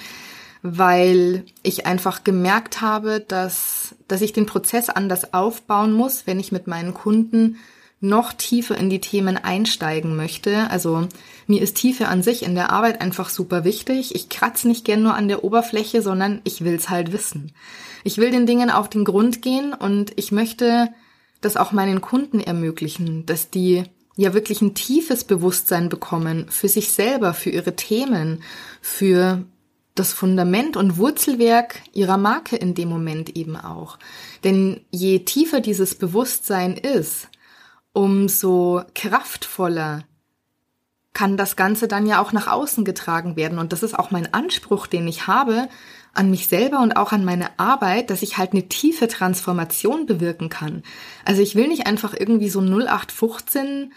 weil 0.75 1.45
ich 1.63 1.85
einfach 1.85 2.23
gemerkt 2.23 2.81
habe, 2.81 3.19
dass, 3.19 3.95
dass 4.07 4.21
ich 4.21 4.33
den 4.33 4.45
Prozess 4.45 4.89
anders 4.89 5.33
aufbauen 5.33 5.93
muss, 5.93 6.27
wenn 6.27 6.39
ich 6.39 6.51
mit 6.51 6.67
meinen 6.67 6.93
Kunden 6.93 7.57
noch 7.99 8.33
tiefer 8.33 8.77
in 8.77 8.89
die 8.89 9.01
Themen 9.01 9.37
einsteigen 9.37 10.15
möchte. 10.15 10.69
Also 10.69 11.07
mir 11.47 11.61
ist 11.61 11.77
Tiefe 11.77 12.07
an 12.07 12.21
sich 12.21 12.43
in 12.43 12.53
der 12.53 12.71
Arbeit 12.71 13.01
einfach 13.01 13.29
super 13.29 13.63
wichtig. 13.63 14.13
Ich 14.13 14.29
kratze 14.29 14.67
nicht 14.67 14.85
gern 14.85 15.01
nur 15.01 15.15
an 15.15 15.27
der 15.27 15.43
Oberfläche, 15.43 16.01
sondern 16.01 16.41
ich 16.43 16.63
will's 16.63 16.89
halt 16.89 17.11
wissen. 17.11 17.53
Ich 18.03 18.17
will 18.17 18.29
den 18.29 18.45
Dingen 18.45 18.69
auf 18.69 18.89
den 18.89 19.03
Grund 19.03 19.41
gehen 19.41 19.73
und 19.73 20.13
ich 20.15 20.31
möchte 20.31 20.89
das 21.41 21.57
auch 21.57 21.71
meinen 21.71 22.01
Kunden 22.01 22.39
ermöglichen, 22.39 23.25
dass 23.25 23.49
die 23.49 23.83
ja 24.15 24.33
wirklich 24.33 24.61
ein 24.61 24.73
tiefes 24.73 25.23
Bewusstsein 25.23 25.89
bekommen 25.89 26.47
für 26.49 26.67
sich 26.67 26.91
selber, 26.91 27.33
für 27.33 27.49
ihre 27.49 27.75
Themen, 27.75 28.43
für 28.81 29.43
das 29.99 30.13
Fundament 30.13 30.77
und 30.77 30.97
Wurzelwerk 30.97 31.81
ihrer 31.93 32.17
Marke 32.17 32.55
in 32.55 32.75
dem 32.75 32.89
Moment 32.89 33.35
eben 33.35 33.55
auch. 33.55 33.97
Denn 34.43 34.81
je 34.91 35.19
tiefer 35.19 35.61
dieses 35.61 35.95
Bewusstsein 35.95 36.75
ist, 36.77 37.29
umso 37.93 38.83
kraftvoller 38.95 40.03
kann 41.13 41.35
das 41.35 41.55
Ganze 41.55 41.87
dann 41.87 42.05
ja 42.05 42.21
auch 42.21 42.31
nach 42.31 42.47
außen 42.47 42.85
getragen 42.85 43.35
werden. 43.35 43.57
Und 43.57 43.73
das 43.73 43.81
ist 43.81 43.97
auch 43.97 44.11
mein 44.11 44.35
Anspruch, 44.35 44.85
den 44.85 45.07
ich 45.07 45.25
habe 45.25 45.67
an 46.13 46.29
mich 46.29 46.47
selber 46.47 46.79
und 46.81 46.95
auch 46.95 47.11
an 47.11 47.25
meine 47.25 47.59
Arbeit, 47.59 48.11
dass 48.11 48.21
ich 48.21 48.37
halt 48.37 48.51
eine 48.51 48.67
tiefe 48.69 49.07
Transformation 49.07 50.05
bewirken 50.05 50.49
kann. 50.49 50.83
Also 51.25 51.41
ich 51.41 51.55
will 51.55 51.67
nicht 51.69 51.87
einfach 51.87 52.13
irgendwie 52.13 52.49
so 52.49 52.59
0815 52.59 53.93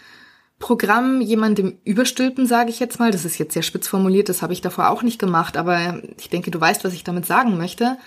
Programm 0.61 1.19
jemandem 1.19 1.77
überstülpen, 1.83 2.47
sage 2.47 2.69
ich 2.69 2.79
jetzt 2.79 2.99
mal. 2.99 3.11
Das 3.11 3.25
ist 3.25 3.37
jetzt 3.37 3.53
sehr 3.53 3.63
spitz 3.63 3.89
formuliert, 3.89 4.29
das 4.29 4.41
habe 4.41 4.53
ich 4.53 4.61
davor 4.61 4.89
auch 4.89 5.03
nicht 5.03 5.19
gemacht, 5.19 5.57
aber 5.57 6.01
ich 6.17 6.29
denke, 6.29 6.51
du 6.51 6.61
weißt, 6.61 6.85
was 6.85 6.93
ich 6.93 7.03
damit 7.03 7.25
sagen 7.25 7.57
möchte. 7.57 7.97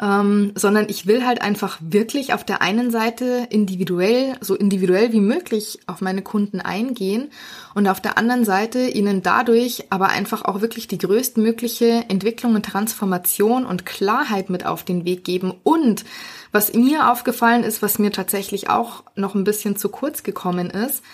Ähm, 0.00 0.50
sondern 0.56 0.88
ich 0.88 1.06
will 1.06 1.24
halt 1.24 1.40
einfach 1.40 1.78
wirklich 1.80 2.34
auf 2.34 2.42
der 2.42 2.62
einen 2.62 2.90
Seite 2.90 3.46
individuell, 3.50 4.34
so 4.40 4.56
individuell 4.56 5.12
wie 5.12 5.20
möglich 5.20 5.78
auf 5.86 6.00
meine 6.00 6.22
Kunden 6.22 6.60
eingehen 6.60 7.30
und 7.74 7.86
auf 7.86 8.00
der 8.00 8.18
anderen 8.18 8.44
Seite 8.44 8.88
ihnen 8.88 9.22
dadurch 9.22 9.84
aber 9.90 10.08
einfach 10.08 10.44
auch 10.44 10.60
wirklich 10.60 10.88
die 10.88 10.98
größtmögliche 10.98 12.06
Entwicklung 12.08 12.56
und 12.56 12.66
Transformation 12.66 13.64
und 13.64 13.86
Klarheit 13.86 14.50
mit 14.50 14.66
auf 14.66 14.82
den 14.82 15.04
Weg 15.04 15.22
geben. 15.22 15.54
Und 15.62 16.04
was 16.50 16.74
mir 16.74 17.12
aufgefallen 17.12 17.62
ist, 17.62 17.80
was 17.80 18.00
mir 18.00 18.10
tatsächlich 18.10 18.68
auch 18.68 19.04
noch 19.14 19.36
ein 19.36 19.44
bisschen 19.44 19.76
zu 19.76 19.90
kurz 19.90 20.24
gekommen 20.24 20.70
ist, 20.70 21.04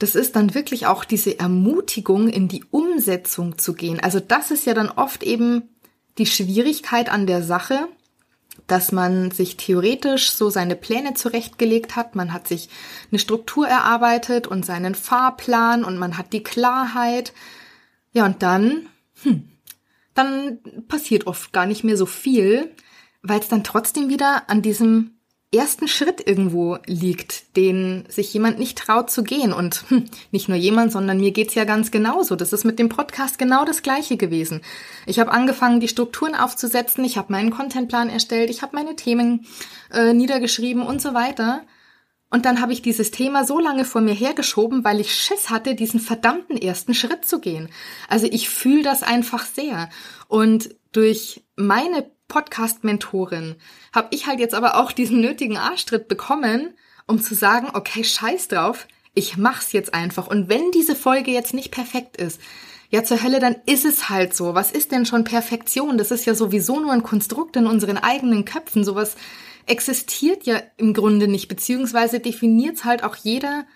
das 0.00 0.14
ist 0.14 0.34
dann 0.34 0.54
wirklich 0.54 0.86
auch 0.86 1.04
diese 1.04 1.38
Ermutigung, 1.38 2.30
in 2.30 2.48
die 2.48 2.64
Umsetzung 2.70 3.58
zu 3.58 3.74
gehen. 3.74 4.00
Also 4.00 4.18
das 4.18 4.50
ist 4.50 4.64
ja 4.64 4.72
dann 4.72 4.88
oft 4.88 5.22
eben 5.22 5.68
die 6.16 6.24
Schwierigkeit 6.24 7.10
an 7.10 7.26
der 7.26 7.42
Sache, 7.42 7.86
dass 8.66 8.92
man 8.92 9.30
sich 9.30 9.58
theoretisch 9.58 10.32
so 10.32 10.48
seine 10.48 10.74
Pläne 10.74 11.12
zurechtgelegt 11.12 11.96
hat, 11.96 12.16
man 12.16 12.32
hat 12.32 12.48
sich 12.48 12.70
eine 13.10 13.18
Struktur 13.18 13.68
erarbeitet 13.68 14.46
und 14.46 14.64
seinen 14.64 14.94
Fahrplan 14.94 15.84
und 15.84 15.98
man 15.98 16.16
hat 16.16 16.32
die 16.32 16.42
Klarheit. 16.42 17.34
Ja, 18.12 18.24
und 18.24 18.42
dann, 18.42 18.86
hm, 19.22 19.50
dann 20.14 20.60
passiert 20.88 21.26
oft 21.26 21.52
gar 21.52 21.66
nicht 21.66 21.84
mehr 21.84 21.98
so 21.98 22.06
viel, 22.06 22.74
weil 23.22 23.40
es 23.40 23.48
dann 23.48 23.64
trotzdem 23.64 24.08
wieder 24.08 24.48
an 24.48 24.62
diesem 24.62 25.19
ersten 25.52 25.88
Schritt 25.88 26.24
irgendwo 26.26 26.78
liegt, 26.86 27.56
den 27.56 28.04
sich 28.08 28.32
jemand 28.32 28.58
nicht 28.60 28.78
traut 28.78 29.10
zu 29.10 29.24
gehen. 29.24 29.52
Und 29.52 29.84
hm, 29.88 30.04
nicht 30.30 30.48
nur 30.48 30.56
jemand, 30.56 30.92
sondern 30.92 31.18
mir 31.18 31.32
geht's 31.32 31.54
ja 31.54 31.64
ganz 31.64 31.90
genauso. 31.90 32.36
Das 32.36 32.52
ist 32.52 32.64
mit 32.64 32.78
dem 32.78 32.88
Podcast 32.88 33.38
genau 33.38 33.64
das 33.64 33.82
gleiche 33.82 34.16
gewesen. 34.16 34.60
Ich 35.06 35.18
habe 35.18 35.32
angefangen, 35.32 35.80
die 35.80 35.88
Strukturen 35.88 36.34
aufzusetzen, 36.34 37.04
ich 37.04 37.16
habe 37.16 37.32
meinen 37.32 37.50
Contentplan 37.50 38.10
erstellt, 38.10 38.50
ich 38.50 38.62
habe 38.62 38.76
meine 38.76 38.94
Themen 38.94 39.46
äh, 39.92 40.12
niedergeschrieben 40.12 40.82
und 40.82 41.02
so 41.02 41.14
weiter. 41.14 41.62
Und 42.32 42.44
dann 42.44 42.60
habe 42.60 42.72
ich 42.72 42.80
dieses 42.80 43.10
Thema 43.10 43.44
so 43.44 43.58
lange 43.58 43.84
vor 43.84 44.00
mir 44.00 44.14
hergeschoben, 44.14 44.84
weil 44.84 45.00
ich 45.00 45.12
Schiss 45.12 45.50
hatte, 45.50 45.74
diesen 45.74 45.98
verdammten 45.98 46.56
ersten 46.56 46.94
Schritt 46.94 47.24
zu 47.24 47.40
gehen. 47.40 47.68
Also 48.08 48.28
ich 48.30 48.48
fühle 48.48 48.84
das 48.84 49.02
einfach 49.02 49.44
sehr. 49.44 49.90
Und 50.28 50.76
durch 50.92 51.42
meine 51.56 52.08
Podcast-Mentorin 52.30 53.56
habe 53.94 54.08
ich 54.12 54.26
halt 54.26 54.40
jetzt 54.40 54.54
aber 54.54 54.76
auch 54.76 54.92
diesen 54.92 55.20
nötigen 55.20 55.58
Arschtritt 55.58 56.08
bekommen, 56.08 56.72
um 57.06 57.20
zu 57.20 57.34
sagen, 57.34 57.68
okay, 57.74 58.02
scheiß 58.02 58.48
drauf, 58.48 58.86
ich 59.12 59.36
mach's 59.36 59.72
jetzt 59.72 59.92
einfach. 59.92 60.26
Und 60.28 60.48
wenn 60.48 60.70
diese 60.70 60.96
Folge 60.96 61.30
jetzt 61.30 61.52
nicht 61.52 61.70
perfekt 61.70 62.16
ist, 62.16 62.40
ja 62.88 63.04
zur 63.04 63.22
Hölle, 63.22 63.38
dann 63.38 63.56
ist 63.66 63.84
es 63.84 64.08
halt 64.08 64.34
so. 64.34 64.54
Was 64.54 64.72
ist 64.72 64.92
denn 64.92 65.06
schon 65.06 65.24
Perfektion? 65.24 65.98
Das 65.98 66.10
ist 66.10 66.24
ja 66.24 66.34
sowieso 66.34 66.80
nur 66.80 66.92
ein 66.92 67.02
Konstrukt 67.02 67.56
in 67.56 67.66
unseren 67.66 67.98
eigenen 67.98 68.44
Köpfen. 68.44 68.84
Sowas 68.84 69.16
existiert 69.66 70.44
ja 70.44 70.60
im 70.76 70.94
Grunde 70.94 71.28
nicht, 71.28 71.48
beziehungsweise 71.48 72.20
definiert's 72.20 72.84
halt 72.84 73.04
auch 73.04 73.16
jeder 73.16 73.66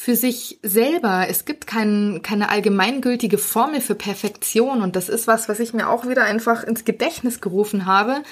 für 0.00 0.14
sich 0.14 0.60
selber. 0.62 1.26
Es 1.28 1.44
gibt 1.44 1.66
kein, 1.66 2.20
keine 2.22 2.50
allgemeingültige 2.50 3.36
Formel 3.36 3.80
für 3.80 3.96
Perfektion 3.96 4.80
und 4.80 4.94
das 4.94 5.08
ist 5.08 5.26
was, 5.26 5.48
was 5.48 5.58
ich 5.58 5.74
mir 5.74 5.88
auch 5.88 6.06
wieder 6.06 6.22
einfach 6.22 6.62
ins 6.62 6.84
Gedächtnis 6.84 7.40
gerufen 7.40 7.84
habe, 7.84 8.22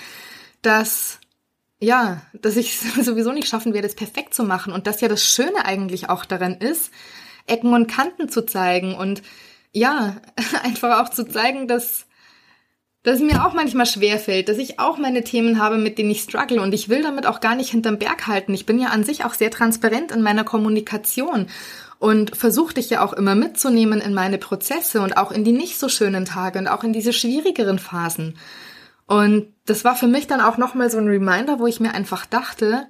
dass 0.62 1.18
ja, 1.80 2.23
dass 2.35 2.56
ich 2.56 2.78
sowieso 3.02 3.32
nicht 3.32 3.49
schaffen 3.49 3.75
werde, 3.75 3.88
es 3.88 3.96
perfekt 3.96 4.32
zu 4.32 4.44
machen 4.44 4.73
und 4.73 4.87
dass 4.87 5.00
ja 5.00 5.08
das 5.08 5.25
Schöne 5.25 5.64
eigentlich 5.64 6.08
auch 6.08 6.25
daran 6.25 6.54
ist, 6.54 6.92
Ecken 7.49 7.75
und 7.75 7.88
Kanten 7.88 8.28
zu 8.28 8.46
zeigen 8.46 8.94
und 8.94 9.23
ja, 9.73 10.18
einfach 10.62 11.00
auch 11.00 11.08
zu 11.08 11.25
zeigen, 11.25 11.66
dass 11.66 12.05
dass 13.06 13.20
es 13.20 13.22
mir 13.22 13.46
auch 13.46 13.52
manchmal 13.52 13.86
schwer 13.86 14.18
fällt, 14.18 14.48
dass 14.48 14.58
ich 14.58 14.80
auch 14.80 14.98
meine 14.98 15.22
Themen 15.22 15.60
habe, 15.60 15.78
mit 15.78 15.96
denen 15.96 16.10
ich 16.10 16.22
struggle 16.22 16.60
und 16.60 16.75
ich 16.75 16.88
will 16.88 17.04
damit 17.04 17.25
auch 17.25 17.38
gar 17.38 17.54
nicht 17.54 17.70
hinterm 17.70 17.98
Berg 17.98 18.26
halten. 18.26 18.52
Ich 18.52 18.66
bin 18.66 18.80
ja 18.80 18.88
an 18.88 19.04
sich 19.04 19.25
auch 19.25 19.34
sehr 19.34 19.52
transparent 19.52 20.10
in 20.10 20.22
meiner 20.22 20.42
Kommunikation 20.42 21.46
und 22.00 22.36
versuche 22.36 22.75
dich 22.75 22.90
ja 22.90 23.04
auch 23.04 23.12
immer 23.12 23.36
mitzunehmen 23.36 24.00
in 24.00 24.12
meine 24.12 24.38
Prozesse 24.38 25.02
und 25.02 25.18
auch 25.18 25.30
in 25.30 25.44
die 25.44 25.52
nicht 25.52 25.78
so 25.78 25.88
schönen 25.88 26.25
Tage 26.25 26.58
und 26.58 26.66
auch 26.66 26.82
in 26.82 26.92
diese 26.92 27.12
schwierigeren 27.12 27.78
Phasen. 27.78 28.36
Und 29.06 29.52
das 29.66 29.84
war 29.84 29.94
für 29.94 30.08
mich 30.08 30.26
dann 30.26 30.40
auch 30.40 30.56
nochmal 30.56 30.90
so 30.90 30.98
ein 30.98 31.06
Reminder, 31.06 31.60
wo 31.60 31.68
ich 31.68 31.78
mir 31.78 31.94
einfach 31.94 32.26
dachte, 32.26 32.88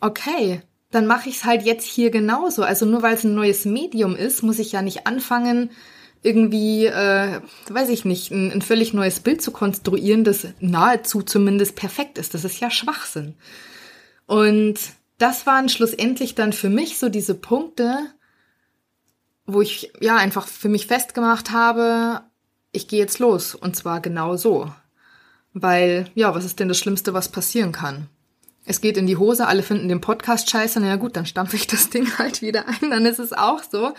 okay, 0.00 0.62
dann 0.90 1.06
mache 1.06 1.28
ich 1.28 1.36
es 1.36 1.44
halt 1.44 1.62
jetzt 1.62 1.86
hier 1.86 2.10
genauso. 2.10 2.64
Also 2.64 2.84
nur 2.84 3.02
weil 3.02 3.14
es 3.14 3.22
ein 3.22 3.36
neues 3.36 3.64
Medium 3.64 4.16
ist, 4.16 4.42
muss 4.42 4.58
ich 4.58 4.72
ja 4.72 4.82
nicht 4.82 5.06
anfangen, 5.06 5.70
irgendwie, 6.22 6.86
äh, 6.86 7.40
weiß 7.68 7.88
ich 7.88 8.04
nicht, 8.04 8.30
ein, 8.30 8.52
ein 8.52 8.62
völlig 8.62 8.94
neues 8.94 9.20
Bild 9.20 9.42
zu 9.42 9.50
konstruieren, 9.50 10.24
das 10.24 10.46
nahezu 10.60 11.22
zumindest 11.22 11.74
perfekt 11.76 12.16
ist. 12.18 12.34
Das 12.34 12.44
ist 12.44 12.60
ja 12.60 12.70
Schwachsinn. 12.70 13.34
Und 14.26 14.78
das 15.18 15.46
waren 15.46 15.68
schlussendlich 15.68 16.34
dann 16.34 16.52
für 16.52 16.68
mich 16.68 16.98
so 16.98 17.08
diese 17.08 17.34
Punkte, 17.34 17.98
wo 19.46 19.60
ich 19.60 19.92
ja 20.00 20.16
einfach 20.16 20.46
für 20.46 20.68
mich 20.68 20.86
festgemacht 20.86 21.50
habe, 21.50 22.22
ich 22.70 22.88
gehe 22.88 23.00
jetzt 23.00 23.18
los 23.18 23.54
und 23.54 23.76
zwar 23.76 24.00
genau 24.00 24.36
so. 24.36 24.72
Weil, 25.54 26.08
ja, 26.14 26.34
was 26.34 26.44
ist 26.44 26.60
denn 26.60 26.68
das 26.68 26.78
Schlimmste, 26.78 27.12
was 27.12 27.28
passieren 27.28 27.72
kann? 27.72 28.08
Es 28.64 28.80
geht 28.80 28.96
in 28.96 29.06
die 29.06 29.16
Hose, 29.16 29.48
alle 29.48 29.62
finden 29.62 29.88
den 29.88 30.00
Podcast 30.00 30.48
scheiße, 30.48 30.80
na 30.80 30.86
ja 30.86 30.96
gut, 30.96 31.16
dann 31.16 31.26
stampfe 31.26 31.56
ich 31.56 31.66
das 31.66 31.90
Ding 31.90 32.06
halt 32.18 32.42
wieder 32.42 32.66
ein, 32.68 32.90
dann 32.90 33.04
ist 33.06 33.18
es 33.18 33.32
auch 33.32 33.62
so. 33.62 33.92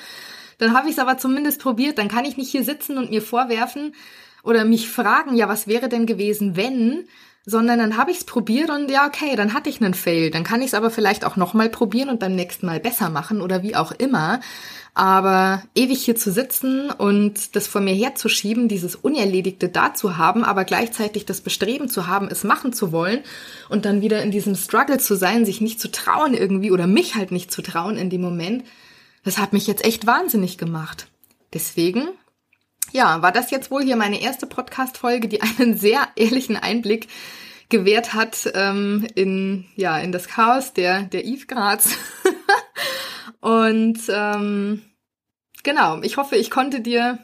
Dann 0.58 0.74
habe 0.74 0.88
ich 0.88 0.94
es 0.94 1.00
aber 1.00 1.18
zumindest 1.18 1.62
probiert, 1.62 1.98
dann 1.98 2.08
kann 2.08 2.26
ich 2.26 2.38
nicht 2.38 2.52
hier 2.52 2.64
sitzen 2.64 2.98
und 2.98 3.10
mir 3.10 3.22
vorwerfen 3.22 3.94
oder 4.44 4.66
mich 4.66 4.90
fragen, 4.90 5.36
ja, 5.36 5.48
was 5.48 5.68
wäre 5.68 5.90
denn 5.90 6.06
gewesen, 6.06 6.56
wenn, 6.56 7.06
sondern 7.46 7.80
dann 7.80 7.98
habe 7.98 8.12
ich 8.12 8.20
es 8.20 8.24
probiert 8.24 8.70
und 8.70 8.90
ja, 8.90 9.06
okay, 9.06 9.36
dann 9.36 9.54
hatte 9.54 9.70
ich 9.70 9.82
einen 9.82 9.94
Fail. 9.94 10.32
Dann 10.32 10.44
kann 10.44 10.62
ich 10.62 10.68
es 10.68 10.74
aber 10.74 10.90
vielleicht 10.90 11.26
auch 11.26 11.36
nochmal 11.36 11.70
probieren 11.70 12.10
und 12.10 12.20
beim 12.20 12.36
nächsten 12.36 12.66
Mal 12.66 12.80
besser 12.80 13.10
machen 13.10 13.42
oder 13.42 13.64
wie 13.64 13.76
auch 13.76 13.92
immer. 13.92 14.40
Aber 14.96 15.64
ewig 15.74 16.06
hier 16.06 16.16
zu 16.16 16.32
sitzen 16.32 16.92
und 16.92 17.56
das 17.56 17.68
vor 17.68 17.82
mir 17.82 17.96
herzuschieben, 17.96 18.68
dieses 18.68 18.96
Unerledigte 18.96 19.68
da 19.68 19.94
zu 19.94 20.18
haben, 20.18 20.44
aber 20.44 20.66
gleichzeitig 20.66 21.26
das 21.26 21.42
Bestreben 21.42 21.90
zu 21.90 22.08
haben, 22.08 22.28
es 22.30 22.44
machen 22.44 22.74
zu 22.74 22.92
wollen 22.92 23.22
und 23.70 23.86
dann 23.86 24.02
wieder 24.02 24.22
in 24.22 24.30
diesem 24.30 24.56
Struggle 24.56 25.00
zu 25.00 25.16
sein, 25.16 25.46
sich 25.46 25.62
nicht 25.62 25.82
zu 25.82 25.92
trauen 25.92 26.36
irgendwie 26.36 26.72
oder 26.72 26.86
mich 26.86 27.16
halt 27.16 27.32
nicht 27.32 27.52
zu 27.52 27.64
trauen 27.64 27.98
in 27.98 28.12
dem 28.12 28.22
Moment, 28.22 28.64
das 29.24 29.38
hat 29.38 29.54
mich 29.54 29.68
jetzt 29.68 29.86
echt 29.86 30.06
wahnsinnig 30.06 30.58
gemacht. 30.58 31.08
Deswegen, 31.54 32.10
ja, 32.92 33.22
war 33.22 33.32
das 33.32 33.52
jetzt 33.52 33.72
wohl 33.72 33.84
hier 33.84 33.96
meine 33.96 34.22
erste 34.22 34.46
Podcast-Folge, 34.46 35.28
die 35.28 35.42
einen 35.42 35.78
sehr 35.78 36.08
ehrlichen 36.16 36.58
Einblick 36.58 37.08
gewährt 37.70 38.14
hat 38.14 38.52
ähm, 38.54 39.08
in 39.16 39.66
ja 39.76 39.98
in 39.98 40.12
das 40.12 40.28
Chaos 40.28 40.74
der 40.74 41.04
der 41.04 41.26
Eve 41.26 41.48
Graz 41.48 41.90
Und 43.44 44.00
ähm, 44.08 44.82
genau, 45.64 46.02
ich 46.02 46.16
hoffe, 46.16 46.38
ich 46.38 46.50
konnte 46.50 46.80
dir 46.80 47.20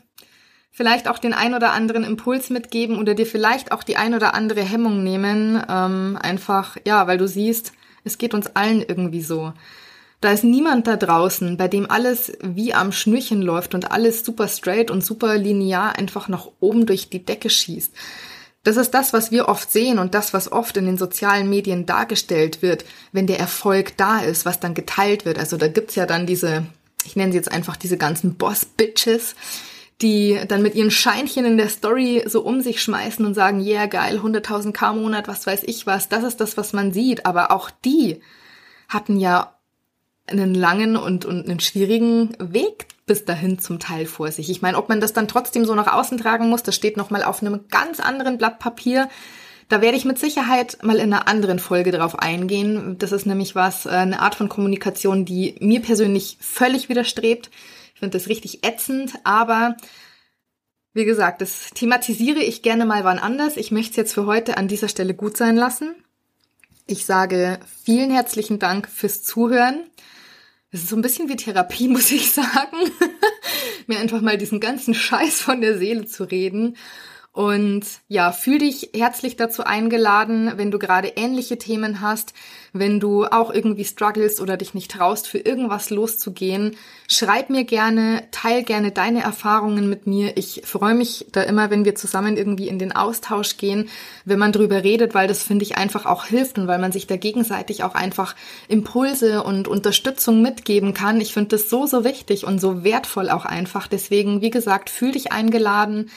vielleicht 0.69 1.07
auch 1.07 1.17
den 1.17 1.33
ein 1.33 1.53
oder 1.53 1.71
anderen 1.71 2.03
Impuls 2.03 2.49
mitgeben 2.49 2.97
oder 2.97 3.13
dir 3.13 3.25
vielleicht 3.25 3.71
auch 3.71 3.83
die 3.83 3.95
ein 3.95 4.13
oder 4.13 4.33
andere 4.33 4.61
Hemmung 4.61 5.01
nehmen. 5.01 5.63
Ähm, 5.69 6.17
einfach, 6.21 6.75
ja, 6.85 7.07
weil 7.07 7.17
du 7.17 7.25
siehst, 7.25 7.71
es 8.03 8.17
geht 8.17 8.33
uns 8.33 8.47
allen 8.47 8.81
irgendwie 8.81 9.21
so. 9.21 9.53
Da 10.21 10.31
ist 10.31 10.43
niemand 10.43 10.85
da 10.87 10.97
draußen, 10.97 11.55
bei 11.55 11.69
dem 11.69 11.89
alles 11.89 12.33
wie 12.41 12.73
am 12.73 12.91
Schnürchen 12.91 13.41
läuft 13.41 13.73
und 13.73 13.91
alles 13.91 14.25
super 14.25 14.49
straight 14.49 14.91
und 14.91 15.05
super 15.05 15.37
linear 15.37 15.97
einfach 15.97 16.27
nach 16.27 16.47
oben 16.59 16.85
durch 16.85 17.09
die 17.09 17.23
Decke 17.23 17.49
schießt. 17.49 17.93
Das 18.63 18.75
ist 18.75 18.91
das, 18.91 19.13
was 19.13 19.31
wir 19.31 19.47
oft 19.47 19.71
sehen 19.71 19.99
und 19.99 20.13
das, 20.13 20.33
was 20.33 20.51
oft 20.51 20.75
in 20.75 20.85
den 20.85 20.97
sozialen 20.97 21.49
Medien 21.49 21.85
dargestellt 21.85 22.61
wird, 22.61 22.83
wenn 23.13 23.27
der 23.27 23.39
Erfolg 23.39 23.95
da 23.95 24.19
ist, 24.19 24.45
was 24.45 24.59
dann 24.59 24.73
geteilt 24.73 25.23
wird. 25.23 25.39
Also 25.39 25.55
da 25.55 25.69
gibt's 25.69 25.95
ja 25.95 26.05
dann 26.05 26.25
diese, 26.25 26.65
ich 27.05 27.15
nenne 27.15 27.31
sie 27.31 27.37
jetzt 27.37 27.51
einfach 27.51 27.77
diese 27.77 27.97
ganzen 27.97 28.35
Boss-Bitches, 28.35 29.35
die 30.01 30.39
dann 30.49 30.61
mit 30.61 30.75
ihren 30.75 30.91
Scheinchen 30.91 31.45
in 31.45 31.57
der 31.57 31.69
Story 31.69 32.23
so 32.25 32.41
um 32.41 32.59
sich 32.59 32.81
schmeißen 32.81 33.25
und 33.25 33.33
sagen, 33.33 33.61
yeah, 33.61 33.85
geil, 33.85 34.19
100.000 34.21 34.73
K 34.73 34.93
Monat, 34.93 35.29
was 35.29 35.47
weiß 35.47 35.63
ich 35.63 35.87
was. 35.87 36.09
Das 36.09 36.25
ist 36.25 36.41
das, 36.41 36.57
was 36.57 36.73
man 36.73 36.91
sieht. 36.91 37.25
Aber 37.25 37.51
auch 37.51 37.69
die 37.69 38.21
hatten 38.89 39.17
ja 39.17 39.55
einen 40.29 40.53
langen 40.53 40.95
und, 40.95 41.25
und 41.25 41.47
einen 41.47 41.59
schwierigen 41.59 42.35
Weg 42.39 42.87
bis 43.05 43.25
dahin 43.25 43.59
zum 43.59 43.79
Teil 43.79 44.05
vor 44.05 44.31
sich. 44.31 44.49
Ich 44.49 44.61
meine, 44.61 44.77
ob 44.77 44.87
man 44.89 45.01
das 45.01 45.13
dann 45.13 45.27
trotzdem 45.27 45.65
so 45.65 45.73
nach 45.75 45.91
außen 45.91 46.17
tragen 46.17 46.49
muss, 46.49 46.63
das 46.63 46.75
steht 46.75 46.95
nochmal 46.95 47.23
auf 47.23 47.41
einem 47.41 47.67
ganz 47.69 47.99
anderen 47.99 48.37
Blatt 48.37 48.59
Papier. 48.59 49.09
Da 49.67 49.81
werde 49.81 49.97
ich 49.97 50.05
mit 50.05 50.17
Sicherheit 50.17 50.79
mal 50.81 50.97
in 50.97 51.13
einer 51.13 51.27
anderen 51.27 51.59
Folge 51.59 51.91
drauf 51.91 52.17
eingehen. 52.17 52.97
Das 52.97 53.11
ist 53.11 53.25
nämlich 53.25 53.55
was, 53.55 53.85
äh, 53.85 53.89
eine 53.89 54.19
Art 54.19 54.35
von 54.35 54.49
Kommunikation, 54.49 55.25
die 55.25 55.55
mir 55.59 55.81
persönlich 55.81 56.37
völlig 56.39 56.89
widerstrebt. 56.89 57.49
Ich 57.93 57.99
finde 57.99 58.17
das 58.17 58.29
richtig 58.29 58.65
ätzend, 58.65 59.13
aber 59.23 59.75
wie 60.93 61.05
gesagt, 61.05 61.41
das 61.41 61.69
thematisiere 61.75 62.39
ich 62.39 62.61
gerne 62.61 62.85
mal 62.85 63.03
wann 63.03 63.19
anders. 63.19 63.57
Ich 63.57 63.71
möchte 63.71 63.91
es 63.91 63.97
jetzt 63.97 64.13
für 64.13 64.25
heute 64.25 64.57
an 64.57 64.67
dieser 64.67 64.87
Stelle 64.87 65.13
gut 65.13 65.37
sein 65.37 65.55
lassen. 65.55 65.95
Ich 66.87 67.05
sage 67.05 67.59
vielen 67.83 68.09
herzlichen 68.09 68.57
Dank 68.57 68.89
fürs 68.89 69.21
Zuhören. 69.21 69.83
Es 70.71 70.81
ist 70.83 70.89
so 70.89 70.95
ein 70.95 71.01
bisschen 71.01 71.29
wie 71.29 71.35
Therapie, 71.35 71.87
muss 71.89 72.11
ich 72.11 72.31
sagen, 72.31 72.77
mir 73.87 73.99
einfach 73.99 74.21
mal 74.21 74.37
diesen 74.37 74.59
ganzen 74.59 74.93
Scheiß 74.93 75.41
von 75.41 75.61
der 75.61 75.77
Seele 75.77 76.05
zu 76.05 76.23
reden 76.23 76.77
und 77.31 77.85
ja, 78.07 78.31
fühl 78.31 78.57
dich 78.57 78.89
herzlich 78.93 79.35
dazu 79.37 79.63
eingeladen, 79.63 80.53
wenn 80.55 80.71
du 80.71 80.79
gerade 80.79 81.09
ähnliche 81.15 81.59
Themen 81.59 82.01
hast, 82.01 82.33
wenn 82.73 82.99
du 82.99 83.25
auch 83.25 83.53
irgendwie 83.53 83.85
struggles 83.85 84.41
oder 84.41 84.57
dich 84.57 84.73
nicht 84.73 84.89
traust, 84.89 85.27
für 85.27 85.37
irgendwas 85.37 85.91
loszugehen. 85.91 86.75
Schreib 87.07 87.51
mir 87.51 87.65
gerne, 87.65 88.23
teil 88.31 88.63
gerne 88.63 88.91
deine 88.91 89.21
Erfahrungen 89.21 89.89
mit 89.89 90.07
mir. 90.07 90.37
Ich 90.37 90.63
freue 90.65 90.95
mich 90.95 91.27
da 91.31 91.43
immer, 91.43 91.69
wenn 91.69 91.85
wir 91.85 91.93
zusammen 91.93 92.35
irgendwie 92.35 92.67
in 92.67 92.79
den 92.79 92.95
Austausch 92.95 93.57
gehen, 93.57 93.89
wenn 94.25 94.39
man 94.39 94.51
drüber 94.51 94.83
redet, 94.83 95.13
weil 95.13 95.27
das 95.27 95.43
finde 95.43 95.63
ich 95.63 95.77
einfach 95.77 96.07
auch 96.07 96.25
hilft 96.25 96.57
und 96.57 96.67
weil 96.67 96.79
man 96.79 96.91
sich 96.91 97.05
da 97.05 97.15
gegenseitig 97.15 97.83
auch 97.83 97.93
einfach 97.93 98.35
Impulse 98.67 99.43
und 99.43 99.67
Unterstützung 99.67 100.41
mitgeben 100.41 100.95
kann. 100.95 101.21
Ich 101.21 101.33
finde 101.33 101.49
das 101.49 101.69
so, 101.69 101.85
so 101.85 102.03
wichtig 102.03 102.45
und 102.45 102.59
so 102.59 102.83
wertvoll 102.83 103.29
auch 103.29 103.45
einfach. 103.45 103.87
Deswegen, 103.87 104.41
wie 104.41 104.49
gesagt, 104.49 104.89
fühl 104.89 105.11
dich 105.11 105.31
eingeladen 105.31 106.09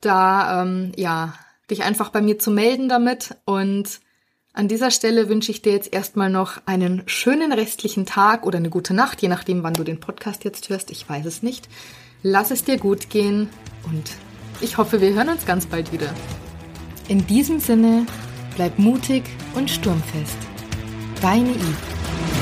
da 0.00 0.62
ähm, 0.62 0.92
ja 0.96 1.34
dich 1.70 1.82
einfach 1.82 2.10
bei 2.10 2.20
mir 2.20 2.38
zu 2.38 2.50
melden 2.50 2.88
damit. 2.88 3.36
Und 3.44 4.00
an 4.52 4.68
dieser 4.68 4.90
Stelle 4.90 5.28
wünsche 5.28 5.52
ich 5.52 5.62
dir 5.62 5.72
jetzt 5.72 5.92
erstmal 5.92 6.30
noch 6.30 6.60
einen 6.66 7.02
schönen 7.06 7.52
restlichen 7.52 8.06
Tag 8.06 8.44
oder 8.44 8.58
eine 8.58 8.70
gute 8.70 8.94
Nacht, 8.94 9.22
je 9.22 9.28
nachdem, 9.28 9.62
wann 9.62 9.74
du 9.74 9.84
den 9.84 10.00
Podcast 10.00 10.44
jetzt 10.44 10.68
hörst. 10.68 10.90
Ich 10.90 11.08
weiß 11.08 11.26
es 11.26 11.42
nicht. 11.42 11.68
Lass 12.22 12.50
es 12.50 12.64
dir 12.64 12.76
gut 12.76 13.10
gehen 13.10 13.48
und 13.84 14.10
ich 14.60 14.76
hoffe, 14.76 15.00
wir 15.00 15.14
hören 15.14 15.30
uns 15.30 15.46
ganz 15.46 15.66
bald 15.66 15.92
wieder. 15.92 16.12
In 17.08 17.26
diesem 17.26 17.60
Sinne, 17.60 18.06
bleib 18.56 18.78
mutig 18.78 19.24
und 19.54 19.70
sturmfest. 19.70 20.36
Deine 21.22 21.50
Yves. 21.50 22.39